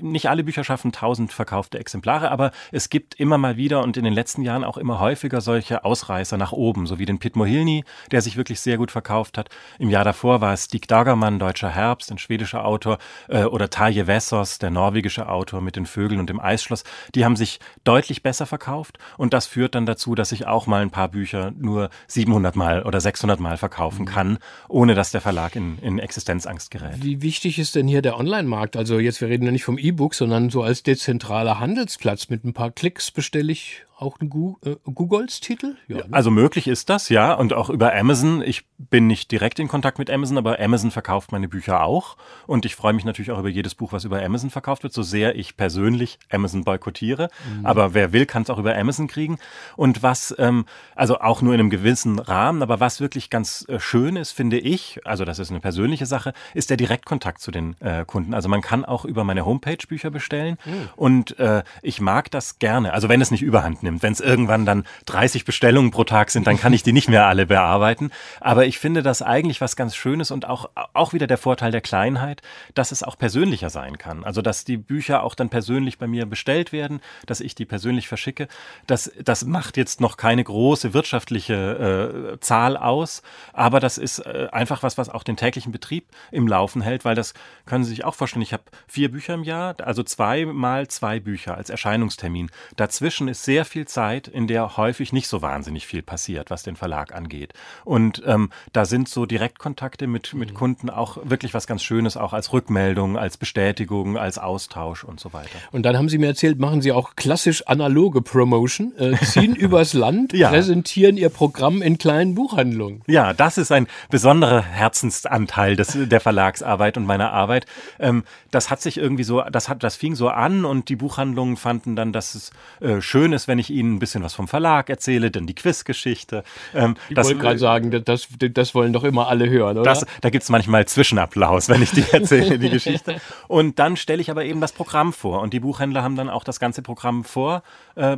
[0.00, 4.04] nicht alle Bücher schaffen 1000 verkaufte Exemplare, aber es gibt immer mal wieder und in
[4.04, 7.84] den letzten Jahren auch immer häufiger solche Ausreißer nach oben, so wie den Pit Mohilny,
[8.10, 9.48] der sich wirklich sehr gut verkauft hat.
[9.78, 12.98] Im Jahr davor war es Stig Dagermann, deutscher Herbst, ein schwedischer Autor,
[13.28, 16.84] äh, oder Tarje Vessos, der norwegische Autor mit den Vögeln und dem Eisschloss.
[17.14, 20.82] Die haben sich deutlich besser verkauft und das führt dann dazu, dass ich auch mal
[20.82, 24.38] ein paar Bücher nur 700 Mal oder 600 Mal verkaufen kann,
[24.68, 27.02] ohne dass der Verlag in, in Existenzangst gerät.
[27.02, 28.76] Wie wichtig ist denn hier der Online-Markt?
[28.76, 32.28] Also jetzt, wir reden ja nicht vom E-Book, sondern so als dezentraler Handelsplatz.
[32.28, 35.76] Mit ein paar Klicks bestelle ich auch ein Gu äh, Googles-Titel?
[35.88, 36.04] Ja, ne?
[36.10, 37.34] Also möglich ist das, ja.
[37.34, 38.42] Und auch über Amazon.
[38.42, 42.16] Ich bin nicht direkt in Kontakt mit Amazon, aber Amazon verkauft meine Bücher auch.
[42.46, 45.02] Und ich freue mich natürlich auch über jedes Buch, was über Amazon verkauft wird, so
[45.02, 47.28] sehr ich persönlich Amazon boykottiere.
[47.62, 49.38] Aber wer will, kann es auch über Amazon kriegen.
[49.76, 53.80] Und was, ähm, also auch nur in einem gewissen Rahmen, aber was wirklich ganz äh,
[53.80, 57.76] schön ist, finde ich, also das ist eine persönliche Sache, ist der Direktkontakt zu den
[57.80, 58.34] äh, Kunden.
[58.34, 60.58] Also man kann auch über meine Homepage Bücher bestellen.
[60.96, 62.92] Und äh, ich mag das gerne.
[62.92, 66.46] Also wenn es nicht überhand nimmt, wenn es irgendwann dann 30 Bestellungen pro Tag sind,
[66.46, 68.10] dann kann ich die nicht mehr alle bearbeiten.
[68.40, 71.80] Aber ich finde das eigentlich was ganz Schönes und auch, auch wieder der Vorteil der
[71.80, 72.42] Kleinheit,
[72.74, 74.24] dass es auch persönlicher sein kann.
[74.24, 78.08] Also dass die Bücher auch dann persönlich bei mir bestellt werden, dass ich die persönlich
[78.08, 78.48] verschicke.
[78.86, 83.22] Das, das macht jetzt noch keine große wirtschaftliche äh, Zahl aus,
[83.52, 87.14] aber das ist äh, einfach was, was auch den täglichen Betrieb im Laufen hält, weil
[87.14, 87.34] das
[87.66, 88.42] können Sie sich auch vorstellen.
[88.42, 92.50] Ich habe vier Bücher im Jahr, also zweimal zwei Bücher als Erscheinungstermin.
[92.76, 96.76] Dazwischen ist sehr viel Zeit, in der häufig nicht so wahnsinnig viel passiert, was den
[96.76, 97.52] Verlag angeht.
[97.84, 102.32] Und ähm, da sind so Direktkontakte mit, mit Kunden auch wirklich was ganz Schönes, auch
[102.32, 105.58] als Rückmeldung, als Bestätigung, als Austausch und so weiter.
[105.72, 109.92] Und dann haben Sie mir erzählt, machen Sie auch klassisch analoge Promotion, äh, ziehen übers
[109.94, 110.50] Land, Ja.
[110.50, 113.02] präsentieren Ihr Programm in kleinen Buchhandlungen.
[113.08, 117.66] Ja, das ist ein besonderer Herzensanteil des, der Verlagsarbeit und meiner Arbeit.
[117.98, 121.56] Ähm, das hat sich irgendwie so, das hat, das fing so an und die Buchhandlungen
[121.56, 122.50] fanden dann, dass es
[122.80, 126.44] äh, schön ist, wenn ich ihnen ein bisschen was vom Verlag erzähle, denn die Quizgeschichte.
[126.74, 129.84] Ähm, Ich wollte gerade sagen, das, das, das wollen doch immer alle hören, oder?
[129.84, 133.20] Das, da gibt's manchmal Zwischenapplaus, wenn ich die erzähle, die Geschichte.
[133.48, 135.40] Und dann stelle ich aber eben das Programm vor.
[135.40, 137.62] Und die Buchhändler haben dann auch das ganze Programm vor,
[137.94, 138.16] äh,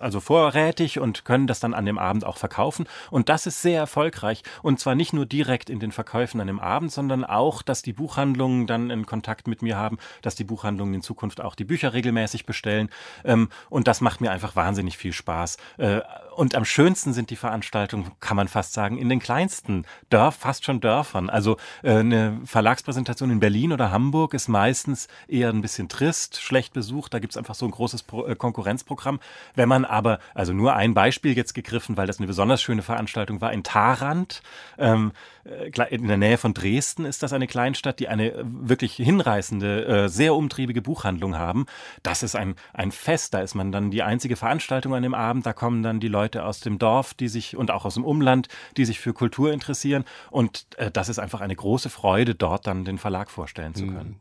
[0.00, 2.86] also vorrätig und können das dann an dem Abend auch verkaufen.
[3.10, 4.42] Und das ist sehr erfolgreich.
[4.62, 7.92] Und zwar nicht nur direkt in den Verkäufen an dem Abend, sondern auch, dass die
[7.92, 11.92] Buchhandlungen dann in Kontakt mit mir haben, dass die Buchhandlungen in Zukunft auch die Bücher
[11.92, 12.88] regelmäßig bestellen.
[13.24, 15.56] Ähm, und das macht mir einfach wahnsinnig viel Spaß.
[15.78, 16.00] Äh,
[16.36, 20.64] und am schönsten sind die Veranstaltungen, kann man fast sagen, in den kleinsten Dörf, fast
[20.64, 21.30] schon Dörfern.
[21.30, 26.72] Also äh, eine Verlagspräsentation in Berlin oder Hamburg ist meistens eher ein bisschen trist, schlecht
[26.74, 27.14] besucht.
[27.14, 29.20] Da gibt's einfach so ein großes äh, Konkurrenzprogramm.
[29.54, 33.40] Wenn man aber, also nur ein Beispiel jetzt gegriffen, weil das eine besonders schöne Veranstaltung
[33.40, 34.42] war, in Tarant,
[34.78, 35.12] ähm,
[35.44, 40.34] äh, in der Nähe von Dresden ist das eine Kleinstadt, die eine wirklich hinreißende, sehr
[40.34, 41.66] umtriebige Buchhandlung haben.
[42.02, 45.46] Das ist ein, ein Fest, da ist man dann die einzige Veranstaltung an dem Abend,
[45.46, 48.48] da kommen dann die Leute aus dem Dorf, die sich und auch aus dem Umland,
[48.76, 52.84] die sich für Kultur interessieren und äh, das ist einfach eine große Freude, dort dann
[52.84, 54.20] den Verlag vorstellen zu können.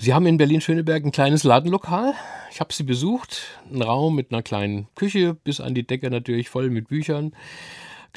[0.00, 2.14] Sie haben in Berlin-Schöneberg ein kleines Ladenlokal.
[2.52, 3.48] Ich habe Sie besucht.
[3.68, 7.32] Ein Raum mit einer kleinen Küche, bis an die Decke natürlich voll mit Büchern.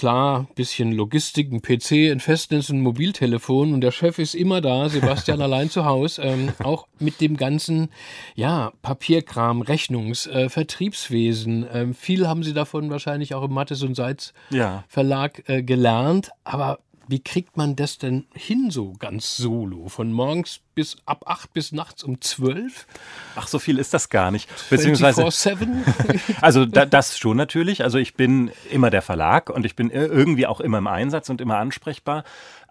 [0.02, 4.90] Klar, bisschen Logistik, ein PC, ein Festnetz, ein Mobiltelefon und der Chef ist immer da,
[4.90, 7.90] Sebastian allein zu Hause, ähm, auch mit dem ganzen,
[8.34, 11.68] ja, Papierkram, Rechnungs-, äh, Vertriebswesen.
[11.72, 14.86] Ähm, viel haben Sie davon wahrscheinlich auch im Mattes und Seitz Ja.
[14.88, 19.90] Verlag äh, gelernt, aber wie kriegt man das denn hin so ganz solo?
[19.90, 22.88] Von morgens bis ab 8 bis nachts um 12?
[23.36, 24.50] Ach, so viel ist das gar nicht.
[24.70, 25.68] Beziehungsweise 24-7?
[26.42, 27.84] Also da, das schon natürlich.
[27.84, 31.30] Also ich bin immer der Verlag und ich bin ir- irgendwie auch immer im Einsatz
[31.30, 32.24] und immer ansprechbar.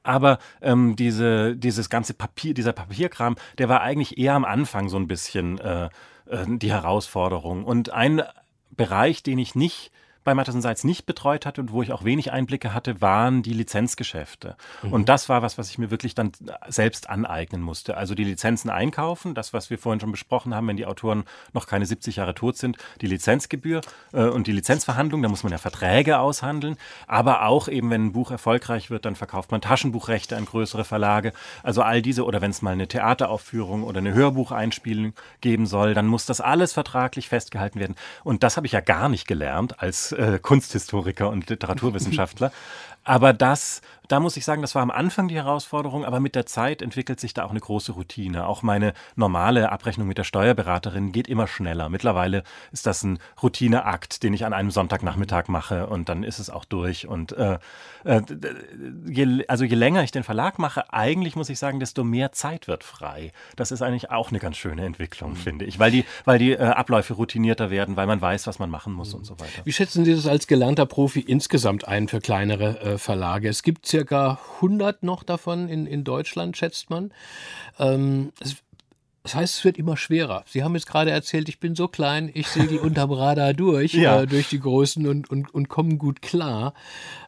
[0.02, 4.96] Aber ähm, diese, dieses ganze Papier, dieser Papierkram, der war eigentlich eher am Anfang so
[4.96, 5.90] ein bisschen äh,
[6.30, 7.64] äh, die Herausforderung.
[7.64, 8.22] Und ein
[8.70, 9.90] Bereich, den ich nicht
[10.24, 13.54] bei Matterson Seitz nicht betreut hatte und wo ich auch wenig Einblicke hatte, waren die
[13.54, 14.56] Lizenzgeschäfte.
[14.90, 16.32] Und das war was, was ich mir wirklich dann
[16.68, 17.96] selbst aneignen musste.
[17.96, 21.66] Also die Lizenzen einkaufen, das, was wir vorhin schon besprochen haben, wenn die Autoren noch
[21.66, 23.80] keine 70 Jahre tot sind, die Lizenzgebühr
[24.12, 28.12] äh, und die Lizenzverhandlung, da muss man ja Verträge aushandeln, aber auch eben, wenn ein
[28.12, 31.32] Buch erfolgreich wird, dann verkauft man Taschenbuchrechte an größere Verlage.
[31.62, 36.06] Also all diese, oder wenn es mal eine Theateraufführung oder eine Hörbucheinspielung geben soll, dann
[36.06, 37.96] muss das alles vertraglich festgehalten werden.
[38.22, 42.52] Und das habe ich ja gar nicht gelernt als äh, Kunsthistoriker und Literaturwissenschaftler.
[43.04, 46.44] Aber das, da muss ich sagen, das war am Anfang die Herausforderung, aber mit der
[46.44, 48.46] Zeit entwickelt sich da auch eine große Routine.
[48.46, 51.88] Auch meine normale Abrechnung mit der Steuerberaterin geht immer schneller.
[51.88, 52.42] Mittlerweile
[52.72, 56.64] ist das ein Routineakt, den ich an einem Sonntagnachmittag mache und dann ist es auch
[56.64, 57.06] durch.
[57.06, 57.58] Und äh,
[58.04, 58.20] äh,
[59.08, 62.68] je, also je länger ich den Verlag mache, eigentlich muss ich sagen, desto mehr Zeit
[62.68, 63.32] wird frei.
[63.54, 66.58] Das ist eigentlich auch eine ganz schöne Entwicklung, finde ich, weil die, weil die äh,
[66.58, 69.62] Abläufe routinierter werden, weil man weiß, was man machen muss und so weiter.
[69.64, 73.48] Wie schätzen Sie das als gelernter Profi insgesamt ein für kleinere äh, Verlage?
[73.48, 77.12] Es gibt circa 100 noch davon in, in Deutschland, schätzt man.
[77.78, 78.56] Ähm, es,
[79.22, 80.44] Das heißt, es wird immer schwerer.
[80.46, 84.22] Sie haben jetzt gerade erzählt, ich bin so klein, ich segel unterm Radar durch, Ja.
[84.22, 86.72] äh, durch die Großen und, und, und komme gut klar.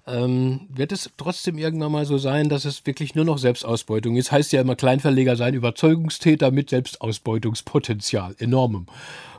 [0.06, 4.32] Ähm, wird es trotzdem irgendwann mal so sein, dass es wirklich nur noch Selbstausbeutung ist?
[4.32, 8.86] Heißt ja immer, Kleinverleger seien Überzeugungstäter mit Selbstausbeutungspotenzial, enormem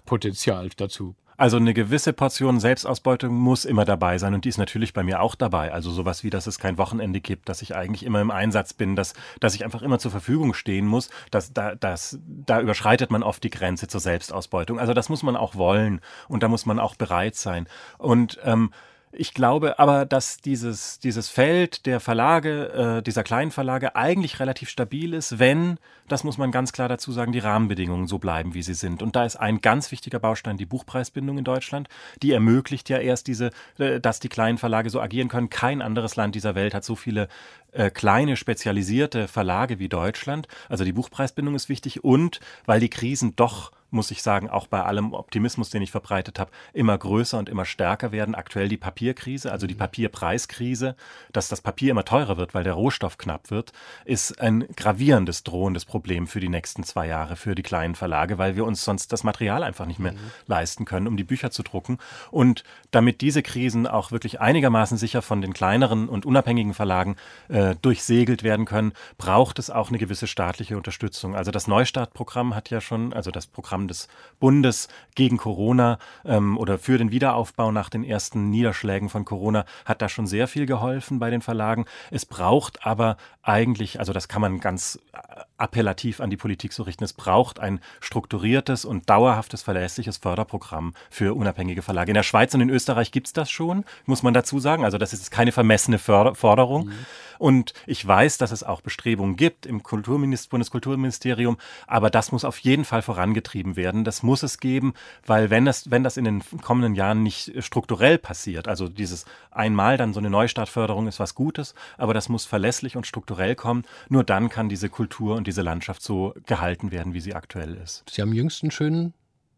[0.05, 1.15] Potenzial dazu.
[1.37, 5.21] Also eine gewisse Portion Selbstausbeutung muss immer dabei sein und die ist natürlich bei mir
[5.21, 5.71] auch dabei.
[5.71, 8.95] Also sowas wie, dass es kein Wochenende gibt, dass ich eigentlich immer im Einsatz bin,
[8.95, 11.09] dass, dass ich einfach immer zur Verfügung stehen muss.
[11.31, 14.79] Das, da, das, da überschreitet man oft die Grenze zur Selbstausbeutung.
[14.79, 17.67] Also das muss man auch wollen und da muss man auch bereit sein.
[17.97, 18.71] Und ähm,
[19.15, 24.69] ich glaube aber, dass dieses, dieses Feld der Verlage, äh, dieser kleinen Verlage eigentlich relativ
[24.69, 28.63] stabil ist, wenn, das muss man ganz klar dazu sagen, die Rahmenbedingungen so bleiben, wie
[28.63, 29.01] sie sind.
[29.01, 31.87] Und da ist ein ganz wichtiger Baustein die Buchpreisbindung in Deutschland.
[32.21, 35.49] Die ermöglicht ja erst diese, äh, dass die kleinen Verlage so agieren können.
[35.49, 37.27] Kein anderes Land dieser Welt hat so viele
[37.71, 40.47] äh, kleine spezialisierte Verlage wie Deutschland.
[40.69, 44.83] Also die Buchpreisbindung ist wichtig und weil die Krisen doch muss ich sagen, auch bei
[44.83, 48.35] allem Optimismus, den ich verbreitet habe, immer größer und immer stärker werden.
[48.35, 50.95] Aktuell die Papierkrise, also die Papierpreiskrise,
[51.31, 53.71] dass das Papier immer teurer wird, weil der Rohstoff knapp wird,
[54.05, 58.55] ist ein gravierendes, drohendes Problem für die nächsten zwei Jahre für die kleinen Verlage, weil
[58.55, 60.13] wir uns sonst das Material einfach nicht mehr
[60.47, 61.99] leisten können, um die Bücher zu drucken.
[62.31, 67.15] Und damit diese Krisen auch wirklich einigermaßen sicher von den kleineren und unabhängigen Verlagen
[67.49, 71.35] äh, durchsegelt werden können, braucht es auch eine gewisse staatliche Unterstützung.
[71.35, 74.07] Also das Neustartprogramm hat ja schon, also das Programm des
[74.39, 80.01] Bundes gegen Corona ähm, oder für den Wiederaufbau nach den ersten Niederschlägen von Corona hat
[80.01, 81.85] da schon sehr viel geholfen bei den Verlagen.
[82.11, 85.17] Es braucht aber eigentlich, also das kann man ganz äh,
[85.57, 91.35] appellativ an die Politik so richten, es braucht ein strukturiertes und dauerhaftes, verlässliches Förderprogramm für
[91.35, 92.11] unabhängige Verlage.
[92.11, 94.83] In der Schweiz und in Österreich gibt es das schon, muss man dazu sagen.
[94.83, 96.91] Also das ist keine vermessene Förder Forderung.
[97.39, 101.57] Und ich weiß, dass es auch Bestrebungen gibt im Kulturminister Bundeskulturministerium,
[101.87, 104.03] aber das muss auf jeden Fall vorangetrieben werden.
[104.03, 104.93] Das muss es geben,
[105.25, 109.97] weil wenn das, wenn das in den kommenden Jahren nicht strukturell passiert, also dieses einmal
[109.97, 113.83] dann so eine Neustartförderung ist was Gutes, aber das muss verlässlich und strukturell kommen.
[114.09, 118.03] Nur dann kann diese Kultur und diese Landschaft so gehalten werden, wie sie aktuell ist.
[118.09, 119.13] Sie haben jüngst einen schönen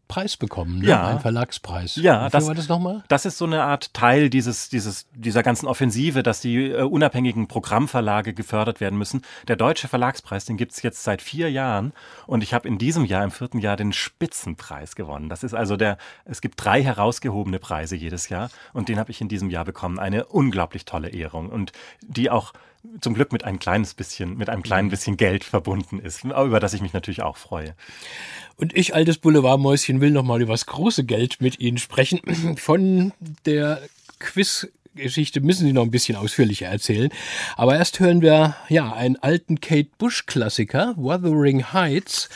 [0.08, 0.88] Preis bekommen, ne?
[0.88, 1.08] Ja.
[1.08, 1.96] einen Verlagspreis.
[1.96, 3.04] Ja, Wofür das- war das nochmal?
[3.08, 7.48] Das ist so eine Art Teil dieses, dieses, dieser ganzen Offensive, dass die äh, unabhängigen
[7.48, 9.22] Programmverlage gefördert werden müssen.
[9.48, 11.94] Der Deutsche Verlagspreis, den gibt's jetzt seit vier Jahren
[12.28, 15.30] und ich habe in diesem Jahr, im vierten Jahr, den Spitzenpreis gewonnen.
[15.30, 19.22] Das ist also der, es gibt drei herausgehobene Preise jedes Jahr und den habe ich
[19.22, 20.00] in diesem Jahr bekommen.
[20.00, 22.54] Eine unglaublich tolle Ehrung und die auch
[23.02, 26.74] zum Glück mit ein kleines bisschen, mit einem kleinen bisschen Geld verbunden ist, über das
[26.74, 27.76] ich mich natürlich auch freue.
[28.58, 32.22] Und ich, altes Boulevardmäuschen, will nochmal über das große Geld mit Ihnen sprechen.
[32.58, 33.12] Von
[33.46, 33.82] der
[34.20, 37.10] Quizgeschichte müssen Sie noch ein bisschen ausführlicher erzählen.
[37.58, 42.30] Aber erst hören wir ja einen alten Kate Bush-Klassiker, Wuthering Heights.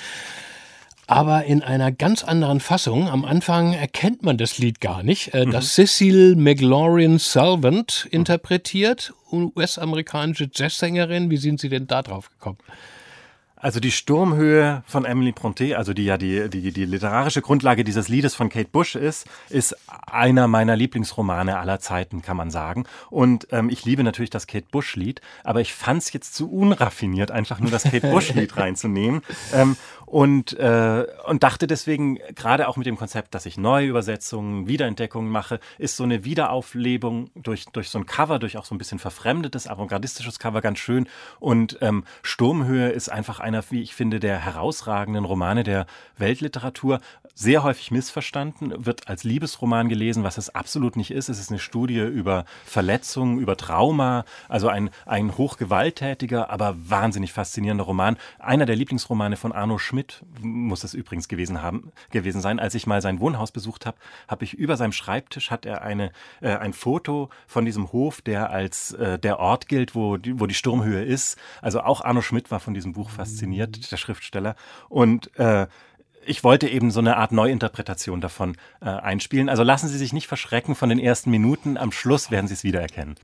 [1.09, 3.09] Aber in einer ganz anderen Fassung.
[3.09, 5.33] Am Anfang erkennt man das Lied gar nicht.
[5.33, 11.31] Äh, Das Cecil McLaurin Salvant interpretiert, US-amerikanische Jazzsängerin.
[11.31, 12.59] Wie sind Sie denn da drauf gekommen?
[13.61, 18.07] Also die Sturmhöhe von Emily Brontë, also die ja die, die, die literarische Grundlage dieses
[18.07, 19.75] Liedes von Kate Bush ist, ist
[20.09, 22.85] einer meiner Lieblingsromane aller Zeiten, kann man sagen.
[23.09, 27.31] Und ähm, ich liebe natürlich das Kate Bush-Lied, aber ich fand es jetzt zu unraffiniert,
[27.31, 29.23] einfach nur das Kate Bush-Lied reinzunehmen.
[29.53, 29.75] Ähm,
[30.09, 35.59] und, äh, und dachte deswegen, gerade auch mit dem Konzept, dass ich Neuübersetzungen, Wiederentdeckungen mache,
[35.77, 39.67] ist so eine Wiederauflebung durch, durch so ein Cover, durch auch so ein bisschen verfremdetes,
[39.67, 41.07] avantgardistisches Cover ganz schön.
[41.39, 45.85] Und ähm, Sturmhöhe ist einfach einer, wie ich finde, der herausragenden Romane der
[46.17, 46.99] Weltliteratur.
[47.41, 51.29] Sehr häufig missverstanden, wird als Liebesroman gelesen, was es absolut nicht ist.
[51.29, 57.85] Es ist eine Studie über Verletzungen, über Trauma, also ein, ein hochgewalttätiger, aber wahnsinnig faszinierender
[57.85, 58.17] Roman.
[58.39, 62.59] Einer der Lieblingsromane von Arno Schmidt muss es übrigens gewesen haben, gewesen sein.
[62.59, 63.95] Als ich mal sein Wohnhaus besucht habe,
[64.27, 66.11] habe ich über seinem Schreibtisch hat er eine,
[66.41, 70.45] äh, ein Foto von diesem Hof, der als äh, der Ort gilt, wo die, wo
[70.45, 71.37] die Sturmhöhe ist.
[71.61, 74.57] Also auch Arno Schmidt war von diesem Buch fasziniert, der Schriftsteller.
[74.89, 75.67] Und äh,
[76.25, 79.49] ich wollte eben so eine Art Neuinterpretation davon äh, einspielen.
[79.49, 81.77] Also lassen Sie sich nicht verschrecken von den ersten Minuten.
[81.77, 83.15] Am Schluss werden Sie es wiedererkennen.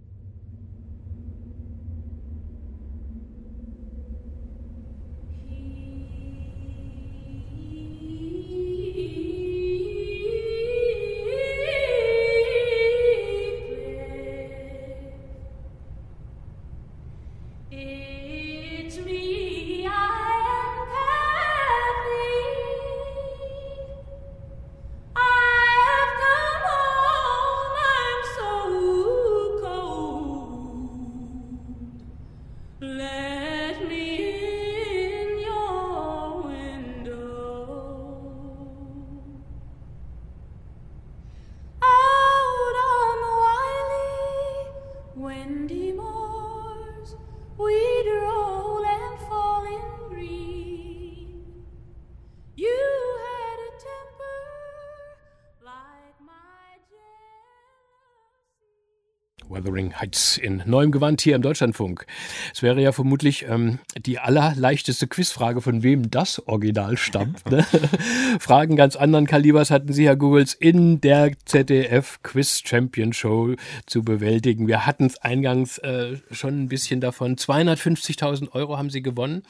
[59.50, 62.06] Wuthering Heights in neuem Gewand hier im Deutschlandfunk.
[62.54, 67.50] Es wäre ja vermutlich ähm, die allerleichteste Quizfrage, von wem das Original stammt.
[67.50, 67.66] Ne?
[68.40, 74.04] Fragen ganz anderen Kalibers hatten Sie, Herr Googles, in der ZDF Quiz Champion Show zu
[74.04, 74.68] bewältigen.
[74.68, 77.36] Wir hatten es eingangs äh, schon ein bisschen davon.
[77.36, 79.44] 250.000 Euro haben Sie gewonnen.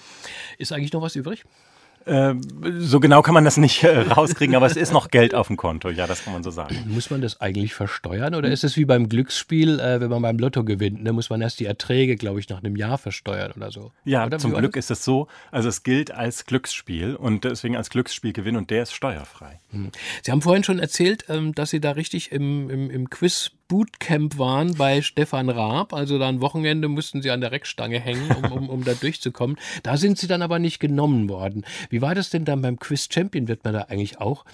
[0.58, 1.44] Ist eigentlich noch was übrig?
[2.06, 2.36] Äh,
[2.78, 5.58] so genau kann man das nicht äh, rauskriegen, aber es ist noch Geld auf dem
[5.58, 6.76] Konto, ja, das kann man so sagen.
[6.88, 10.38] Muss man das eigentlich versteuern oder ist es wie beim Glücksspiel, äh, wenn man beim
[10.38, 11.04] Lotto gewinnt?
[11.04, 13.92] Ne, muss man erst die Erträge, glaube ich, nach einem Jahr versteuern oder so?
[14.04, 14.38] Ja, oder?
[14.38, 14.86] zum Glück das?
[14.86, 18.94] ist es so, also es gilt als Glücksspiel und deswegen als Glücksspielgewinn und der ist
[18.94, 19.60] steuerfrei.
[20.24, 24.38] Sie haben vorhin schon erzählt, ähm, dass Sie da richtig im, im, im Quiz Bootcamp
[24.38, 25.94] waren bei Stefan Raab.
[25.94, 29.58] Also da ein Wochenende mussten Sie an der Reckstange hängen, um, um, um da durchzukommen.
[29.84, 31.66] Da sind Sie dann aber nicht genommen worden.
[31.90, 33.48] Wie war das denn dann beim Quiz Champion?
[33.48, 34.46] Wird man da eigentlich auch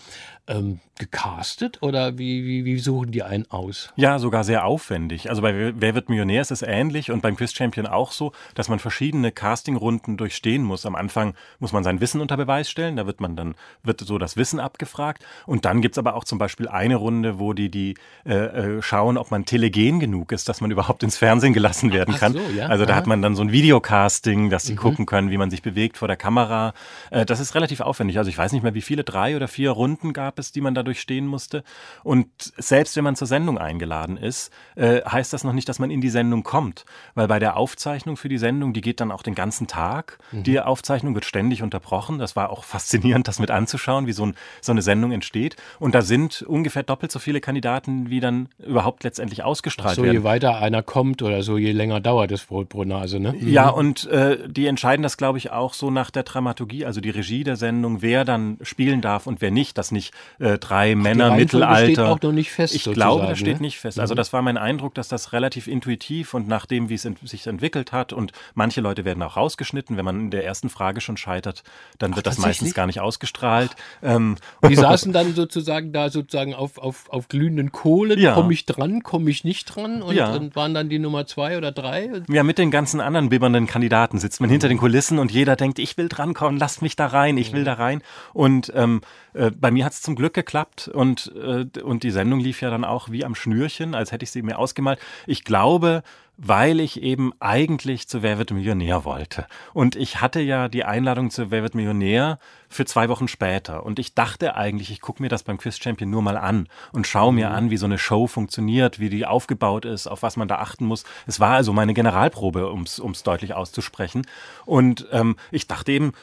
[0.48, 3.92] ähm, gecastet oder wie, wie, wie suchen die einen aus?
[3.96, 5.30] Ja, sogar sehr aufwendig.
[5.30, 8.70] Also bei Wer wird Millionär ist es ähnlich und beim Quiz Champion auch so, dass
[8.70, 10.86] man verschiedene Castingrunden durchstehen muss.
[10.86, 14.18] Am Anfang muss man sein Wissen unter Beweis stellen, da wird man dann, wird so
[14.18, 15.26] das Wissen abgefragt.
[15.46, 19.18] Und dann gibt's aber auch zum Beispiel eine Runde, wo die, die äh, äh, schauen,
[19.18, 22.34] ob man telegen genug ist, dass man überhaupt ins Fernsehen gelassen werden kann.
[22.34, 22.68] so, ja.
[22.68, 23.00] Also da Aha.
[23.00, 26.08] hat man dann so ein Videocasting, dass sie gucken können, wie man sich bewegt vor
[26.08, 26.74] der Kamera.
[27.10, 28.18] Äh, das ist relativ aufwendig.
[28.20, 30.74] Also ich weiß nicht mehr, wie viele, drei oder vier Runden gab es, die man
[30.76, 31.64] da durchstehen musste.
[32.04, 32.28] Und
[32.58, 36.02] selbst wenn man zur Sendung eingeladen ist, äh, heißt das noch nicht, dass man in
[36.02, 36.86] die Sendung kommt.
[37.16, 40.20] Weil bei der Aufzeichnung für die Sendung, die geht dann auch den ganzen Tag.
[40.32, 42.20] Die Aufzeichnung wird ständig unterbrochen.
[42.20, 45.56] Das war auch faszinierend, das mit anzuschauen, wie so, ein, so eine Sendung entsteht.
[45.80, 50.14] Und da sind ungefähr doppelt so viele Kandidaten, wie dann überhaupt letztendlich ausgestrahlt So werden.
[50.14, 53.36] je weiter einer kommt oder so, je länger dauert das Brot pro Nase, ne?
[53.40, 57.10] Ja, und äh, die entscheiden das, glaube ich, auch so nach der Dramaturgie, also die
[57.10, 61.26] Regie der Sendung, wer dann spielen darf und wer nicht, dass nicht äh, drei Männer
[61.26, 61.86] Reihenfolge Mittelalter.
[61.86, 63.62] steht auch noch nicht fest, Ich glaube, das steht ne?
[63.62, 64.00] nicht fest.
[64.00, 67.20] Also das war mein Eindruck, dass das relativ intuitiv und nach dem, wie es ent
[67.28, 69.98] sich entwickelt hat und manche Leute werden auch rausgeschnitten.
[69.98, 71.64] Wenn man in der ersten Frage schon scheitert,
[72.00, 72.62] dann wird das tatsächlich?
[72.62, 73.76] meistens gar nicht ausgestrahlt.
[74.04, 78.20] Ähm, Die saßen dann sozusagen da sozusagen auf, auf, auf glühenden Kohlen.
[78.20, 78.34] Ja.
[78.34, 80.02] Komme ich dran, komme ich nicht dran?
[80.02, 80.34] Und, Ja.
[80.34, 82.10] und waren dann die Nummer zwei oder drei?
[82.30, 85.80] Ja, mit den ganzen anderen bibbernden Kandidaten sitzt man hinter den Kulissen und jeder denkt,
[85.80, 88.02] ich will drankommen, lasst mich da rein, ich will da rein.
[88.34, 89.02] Und ähm,
[89.34, 92.70] äh, bei mir hat es zum Glück geklappt und, äh, und die Sendung lief ja
[92.70, 95.00] dann auch wie am Schnürchen, als hätte ich sie mir ausgemalt.
[95.26, 96.04] Ich glaube,
[96.44, 99.46] weil ich eben eigentlich zu Wer wird Millionär wollte.
[99.74, 103.86] Und ich hatte ja die Einladung zu Wer wird Millionär für zwei Wochen später.
[103.86, 107.06] Und ich dachte eigentlich, ich gucke mir das beim Quiz Champion nur mal an und
[107.06, 110.48] schaue mir an, wie so eine Show funktioniert, wie die aufgebaut ist, auf was man
[110.48, 111.04] da achten muss.
[111.28, 114.26] Es war also meine Generalprobe, um es deutlich auszusprechen.
[114.66, 116.14] Und ähm, ich dachte eben,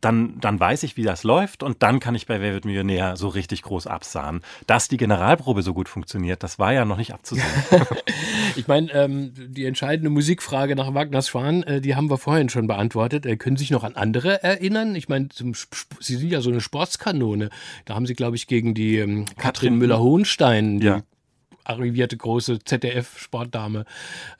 [0.00, 3.16] dann, dann weiß ich, wie das läuft und dann kann ich bei Wer wird Millionär
[3.16, 4.42] so richtig groß absahen.
[4.66, 7.46] Dass die Generalprobe so gut funktioniert, das war ja noch nicht abzusehen.
[8.56, 12.66] Ich meine, ähm, die entscheidende Musikfrage nach Wagners Schwan, äh, die haben wir vorhin schon
[12.66, 13.24] beantwortet.
[13.26, 14.96] Äh, können Sie sich noch an andere erinnern?
[14.96, 15.28] Ich meine,
[16.00, 17.50] Sie sind ja so eine Sportskanone.
[17.84, 21.02] Da haben Sie, glaube ich, gegen die ähm, Katrin Müller-Hohenstein, die Ja.
[21.64, 23.84] arrivierte große ZDF-Sportdame,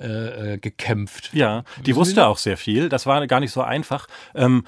[0.00, 1.30] äh, äh, gekämpft.
[1.32, 2.88] Ja, die wusste auch sehr viel.
[2.88, 4.08] Das war gar nicht so einfach.
[4.34, 4.64] Ähm,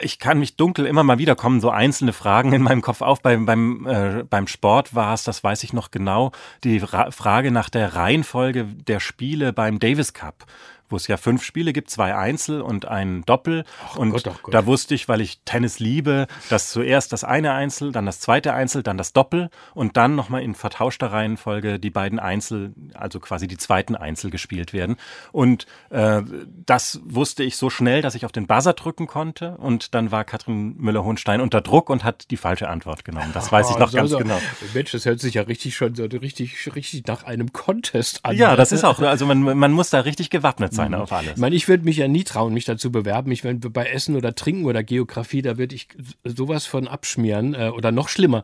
[0.00, 3.20] ich kann mich dunkel immer mal wieder kommen, so einzelne Fragen in meinem Kopf auf.
[3.20, 6.32] Beim, beim, äh, beim Sport war es, das weiß ich noch genau,
[6.64, 10.46] die Ra Frage nach der Reihenfolge der Spiele beim Davis Cup
[10.88, 13.64] wo es ja fünf Spiele gibt, zwei Einzel und ein Doppel.
[13.96, 14.54] und Gott, ach Gott.
[14.54, 18.52] da wusste ich, weil ich Tennis liebe, dass zuerst das eine Einzel, dann das zweite
[18.52, 23.46] Einzel, dann das Doppel und dann nochmal in vertauschter Reihenfolge die beiden Einzel, also quasi
[23.46, 24.96] die zweiten Einzel gespielt werden.
[25.32, 26.22] Und äh,
[26.66, 30.24] das wusste ich so schnell, dass ich auf den Buzzer drücken konnte und dann war
[30.24, 33.30] Katrin Müller-Hohenstein unter Druck und hat die falsche Antwort genommen.
[33.34, 34.18] Das weiß ich noch so, ganz so.
[34.18, 34.40] genau.
[34.74, 38.36] Mensch, das hört sich ja richtig schon so richtig, richtig nach einem Contest an.
[38.36, 40.98] Ja, das ist auch, also man, man muss da richtig gewappnet sein Mhm.
[40.98, 41.32] auf alles.
[41.32, 43.32] Ich meine, ich würde mich ja nie trauen, mich dazu bewerben.
[43.32, 45.88] Ich wenn bei Essen oder Trinken oder Geografie, da würde ich
[46.24, 48.42] sowas von abschmieren äh, oder noch schlimmer.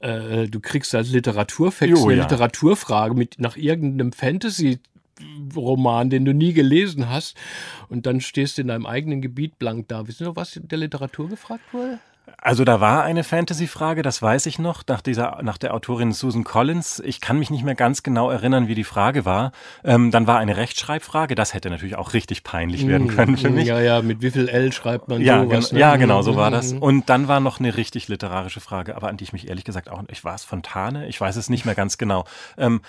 [0.00, 2.22] Äh, du kriegst als Literaturfex Jo, eine ja.
[2.24, 4.80] Literaturfrage mit nach irgendeinem Fantasy
[5.54, 7.36] Roman, den du nie gelesen hast,
[7.88, 10.08] und dann stehst du in deinem eigenen Gebiet blank da.
[10.08, 12.00] Wissen Sie noch, was in der Literatur gefragt wurde?
[12.38, 16.42] Also da war eine Fantasy-Frage, das weiß ich noch, nach dieser, nach der Autorin Susan
[16.44, 17.00] Collins.
[17.04, 19.52] Ich kann mich nicht mehr ganz genau erinnern, wie die Frage war.
[19.82, 23.66] Ähm, dann war eine Rechtschreibfrage, das hätte natürlich auch richtig peinlich werden können für mich.
[23.66, 25.68] Ja, ja, mit wie viel L schreibt man Ja, sowas?
[25.68, 25.80] gen ne?
[25.80, 26.72] ja, genau, so war Mhm, das.
[26.72, 26.78] mhm.
[26.82, 29.90] Und dann war noch eine richtig literarische Frage, aber an die ich mich ehrlich gesagt
[29.90, 32.24] auch, ich war es Fontane, ich weiß es nicht mehr ganz genau.
[32.56, 32.80] Ähm,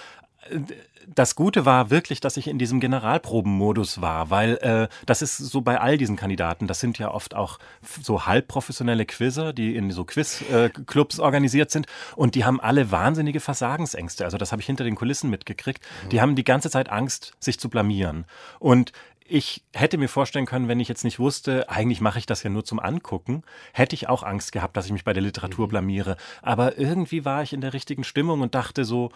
[1.08, 5.62] das Gute war wirklich, dass ich in diesem Generalprobenmodus war, weil äh, das ist so
[5.62, 7.60] bei all diesen Kandidaten, das sind ja oft auch
[8.02, 14.26] so halbprofessionelle Quizzer, die in so Quizclubs organisiert sind und die haben alle wahnsinnige Versagensängste.
[14.26, 15.84] Also das habe ich hinter den Kulissen mitgekriegt.
[16.12, 18.26] Die haben die ganze Zeit Angst, sich zu blamieren.
[18.60, 18.92] Und
[19.28, 22.52] ich hätte mir vorstellen können, wenn ich jetzt nicht wusste, eigentlich mache ich das ja
[22.52, 23.42] nur zum Angucken,
[23.74, 26.16] hätte ich auch Angst gehabt, dass ich mich bei der Literatur blamiere.
[26.44, 29.12] Aber irgendwie war ich in der richtigen Stimmung und dachte so,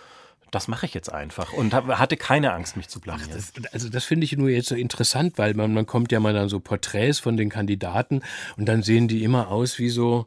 [0.51, 3.29] das mache ich jetzt einfach und hab, hatte keine Angst, mich zu blamieren.
[3.33, 6.33] Das, also das finde ich nur jetzt so interessant, weil man, man kommt ja mal
[6.33, 8.21] dann so Porträts von den Kandidaten
[8.57, 10.25] und dann sehen die immer aus wie so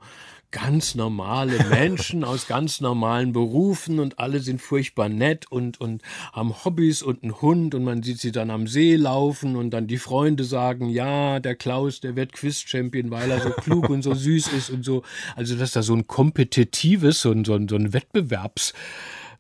[0.52, 6.02] ganz normale Menschen aus ganz normalen Berufen und alle sind furchtbar nett und, und
[6.32, 9.88] haben Hobbys und einen Hund und man sieht sie dann am See laufen und dann
[9.88, 14.14] die Freunde sagen, ja, der Klaus, der wird Quiz-Champion, weil er so klug und so
[14.14, 15.02] süß ist und so.
[15.34, 18.74] Also dass da so ein kompetitives, ein, so ein, so ein Wettbewerbs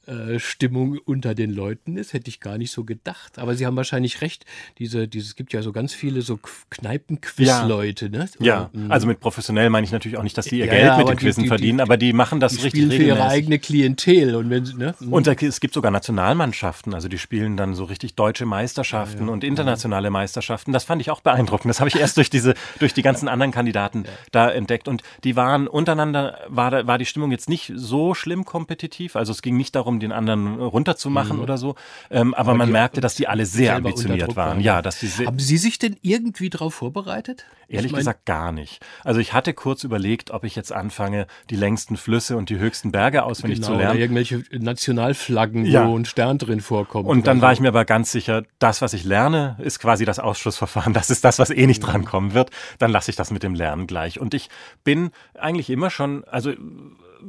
[0.06, 3.38] äh, Stimmung unter den Leuten ist, hätte ich gar nicht so gedacht.
[3.38, 4.44] Aber Sie haben wahrscheinlich recht.
[4.78, 6.38] Diese, diese, es gibt ja so ganz viele so
[6.70, 8.28] Kneipen-Quiz-Leute, ne?
[8.40, 10.84] Ja, Oder, also mit professionell meine ich natürlich auch nicht, dass die ihr Ja, Geld
[10.86, 12.96] ja, mit den Quizzen die- verdienen, die- aber die machen das die richtig spielen für
[13.06, 13.32] ihre regelmäßig.
[13.38, 14.34] eigene Klientel.
[14.36, 14.94] Und wenn, ne?
[15.10, 19.44] Und da, es gibt sogar Nationalmannschaften, also die spielen dann so richtig deutsche Meisterschaften und
[19.44, 20.72] internationale Meisterschaften.
[20.72, 21.70] Das fand ich auch beeindruckend.
[21.70, 24.88] Das habe ich erst durch diese, durch die ganzen anderen Kandidaten da entdeckt.
[24.88, 29.16] Und die waren untereinander, war, war die Stimmung jetzt nicht so schlimm kompetitiv.
[29.16, 31.74] Also es ging nicht darum, den anderen runterzumachen oder so.
[32.10, 34.36] Ähm, aber, man die merkte, dass die alle sehr ambitioniert waren.
[34.36, 34.60] waren.
[34.60, 37.44] Ja, dass die Haben Sie sich denn irgendwie darauf vorbereitet?
[37.68, 38.84] Ehrlich Ich mein, gesagt gar nicht.
[39.02, 42.92] Also ich hatte kurz überlegt, ob ich jetzt anfange, die längsten Flüsse und die höchsten
[42.92, 44.00] Berge auswendig genau, zu oder lernen.
[44.00, 45.88] irgendwelche Nationalflaggen, Ja.
[45.88, 47.08] wo ein Stern drin vorkommt.
[47.08, 50.04] Und dann oder war ich mir aber ganz sicher, das, was ich lerne, ist quasi
[50.04, 50.92] das Ausschlussverfahren.
[50.92, 52.50] Das ist das, was eh nicht drankommen wird.
[52.78, 54.20] Dann lasse ich das mit dem Lernen gleich.
[54.20, 54.50] Und ich
[54.84, 56.52] bin eigentlich immer schon, also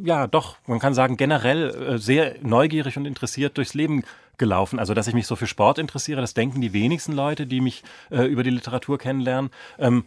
[0.03, 4.03] ja, doch, man kann sagen, generell äh, sehr neugierig und interessiert durchs Leben
[4.37, 4.79] gelaufen.
[4.79, 7.83] Also, dass ich mich so für Sport interessiere, das denken die wenigsten Leute, die mich
[8.09, 9.51] äh, über die Literatur kennenlernen.
[9.77, 10.05] Ähm,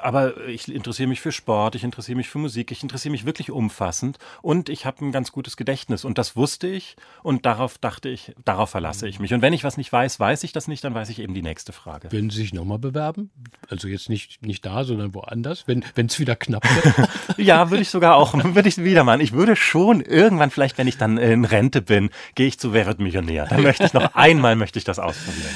[0.00, 3.50] aber ich interessiere mich für Sport, ich interessiere mich für Musik, ich interessiere mich wirklich
[3.50, 8.08] umfassend und ich habe ein ganz gutes Gedächtnis und das wusste ich und darauf dachte
[8.08, 9.34] ich, darauf verlasse ich mich.
[9.34, 11.42] Und wenn ich was nicht weiß, weiß ich das nicht, dann weiß ich eben die
[11.42, 12.12] nächste Frage.
[12.12, 13.30] Würden Sie sich nochmal bewerben?
[13.68, 17.08] Also jetzt nicht, nicht da, sondern woanders, wenn es wieder knapp wird.
[17.36, 19.20] Ja, würde ich sogar auch, würde ich wieder machen.
[19.20, 22.86] Ich würde schon irgendwann, vielleicht wenn ich dann in Rente bin, gehe ich zu Wer
[22.86, 23.46] wird Millionär.
[23.46, 25.46] Dann möchte ich noch einmal möchte ich das ausprobieren.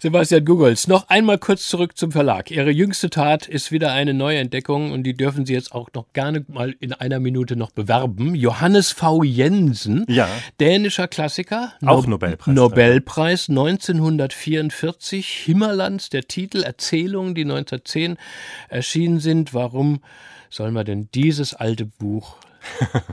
[0.00, 2.50] Sebastian Googles, noch einmal kurz zurück zum Verlag.
[2.50, 6.44] Ihre jüngste Tat ist wieder eine Neuentdeckung und die dürfen Sie jetzt auch noch gerne
[6.48, 8.34] mal in einer Minute noch bewerben.
[8.34, 9.22] Johannes V.
[9.22, 10.28] Jensen, Ja.
[10.60, 12.52] dänischer Klassiker, Auch No- Nobelpreisträger.
[12.60, 18.16] Nobelpreis 1944, Himmerlands, der Titel, Erzählungen, die 1910
[18.68, 19.54] erschienen sind.
[19.54, 20.00] Warum
[20.50, 22.36] sollen wir denn dieses alte Buch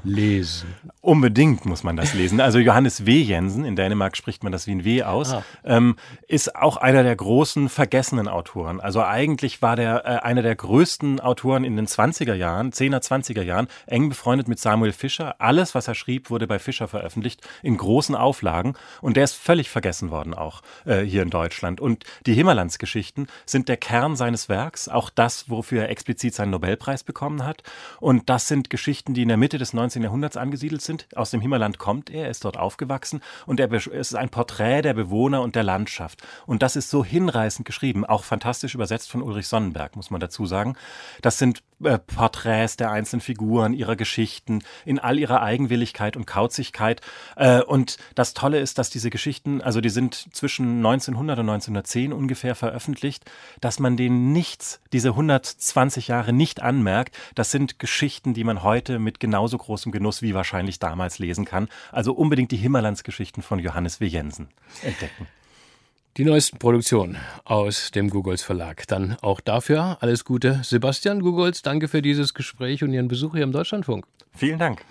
[0.04, 0.74] lesen?
[1.02, 2.40] Unbedingt muss man das lesen.
[2.42, 3.22] Also Johannes W.
[3.22, 5.44] Jensen, in Dänemark spricht man das wie ein W aus, Ah.
[5.64, 5.96] ähm,
[6.28, 8.80] ist auch einer der großen vergessenen Autoren.
[8.80, 13.42] Also eigentlich war der äh, einer der größten Autoren in den 20er Jahren, 10er, 20er
[13.44, 15.36] Jahren, eng befreundet mit Samuel Fischer.
[15.40, 19.70] Alles, was er schrieb, wurde bei Fischer veröffentlicht in großen Auflagen und der ist völlig
[19.70, 21.80] vergessen worden auch äh, hier in Deutschland.
[21.82, 27.04] Und die Himmerlandsgeschichten sind der Kern seines Werks, auch das, wofür er explizit seinen Nobelpreis
[27.04, 27.64] bekommen hat.
[28.00, 30.04] Und das sind Geschichten, die in der Mitte des 19.
[30.04, 31.08] Jahrhunderts angesiedelt sind.
[31.16, 34.94] Aus dem Himmerland kommt er, ist dort aufgewachsen und er, es ist ein Porträt der
[34.94, 36.22] Bewohner und der Landschaft.
[36.46, 40.46] Und das ist so hinreißend geschrieben, auch fantastisch übersetzt von Ulrich Sonnenberg, muss man dazu
[40.46, 40.76] sagen.
[41.22, 47.02] Das sind äh, Porträts der einzelnen Figuren, ihrer Geschichten, in all ihrer Eigenwilligkeit und Kauzigkeit.
[47.38, 52.12] Äh, und das Tolle ist, dass diese Geschichten, also die sind zwischen 1900 und 1910
[52.12, 53.30] ungefähr veröffentlicht,
[53.62, 57.16] dass man denen nichts, diese 120 Jahre nicht anmerkt.
[57.36, 61.70] Das sind Geschichten, die man heute mit genauso großem Genuss wie wahrscheinlich damals lesen kann.
[61.92, 64.08] Also unbedingt die Himmerlandsgeschichten von Johannes W.
[64.08, 64.48] Jensen
[64.82, 65.28] entdecken.
[66.18, 68.88] Die neuesten Produktionen aus dem Googles Verlag.
[68.88, 70.62] Dann auch dafür alles Gute.
[70.64, 74.06] Sebastian Googles, danke für dieses Gespräch und Ihren Besuch hier im Deutschlandfunk.
[74.34, 74.84] Vielen Dank.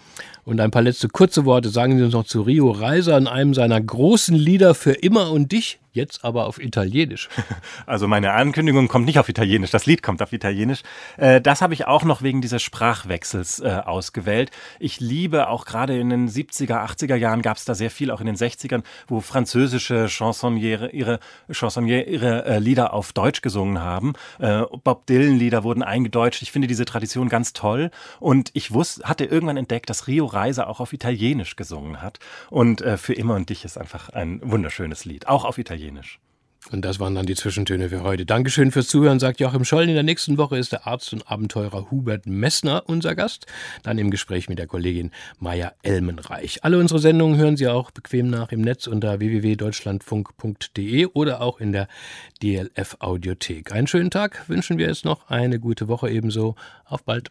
[0.45, 3.55] Und ein paar letzte kurze Worte sagen Sie uns noch zu Rio Reiser in einem
[3.55, 7.29] seiner großen Lieder für immer und dich, jetzt aber auf Italienisch.
[7.87, 10.83] Also meine Ankündigung kommt nicht auf Italienisch, das Lied kommt auf Italienisch.
[11.17, 14.51] Äh, das habe ich auch noch wegen dieses Sprachwechsels äh, ausgewählt.
[14.79, 18.21] Ich liebe auch gerade in den 70er, 80er Jahren gab es da sehr viel, auch
[18.21, 21.19] in den 60ern, wo französische Chansonniere ihre,
[21.51, 24.15] Chansonniere ihre äh, Lieder auf Deutsch gesungen haben.
[24.39, 26.43] Bob Dylan-Lieder wurden eingedeutscht.
[26.43, 27.91] Ich finde diese Tradition ganz toll.
[28.21, 32.19] Und ich wusste, hatte irgendwann entdeckt, dass Rio Reiser auch auf Italienisch gesungen hat.
[32.51, 35.78] Und für immer und dich ist einfach ein wunderschönes Lied, auch auf Italienisch.
[36.71, 38.27] Und das waren dann die Zwischentöne für heute.
[38.27, 39.89] Dankeschön fürs Zuhören, sagt Joachim Scholl.
[39.89, 43.47] In der nächsten Woche ist der Arzt und Abenteurer Hubert Messner unser Gast.
[43.83, 46.65] Dann im Gespräch mit der Kollegin Maja Elmenreich.
[46.65, 51.73] Alle unsere Sendungen hören Sie auch bequem nach im Netz unter www.deutschlandfunk.de oder auch in
[51.73, 51.89] der
[52.43, 53.73] DLF Audiothek.
[53.73, 55.31] Einen schönen Tag wünschen wir jetzt noch.
[55.31, 56.55] Eine gute Woche ebenso.
[56.85, 57.31] Auf bald.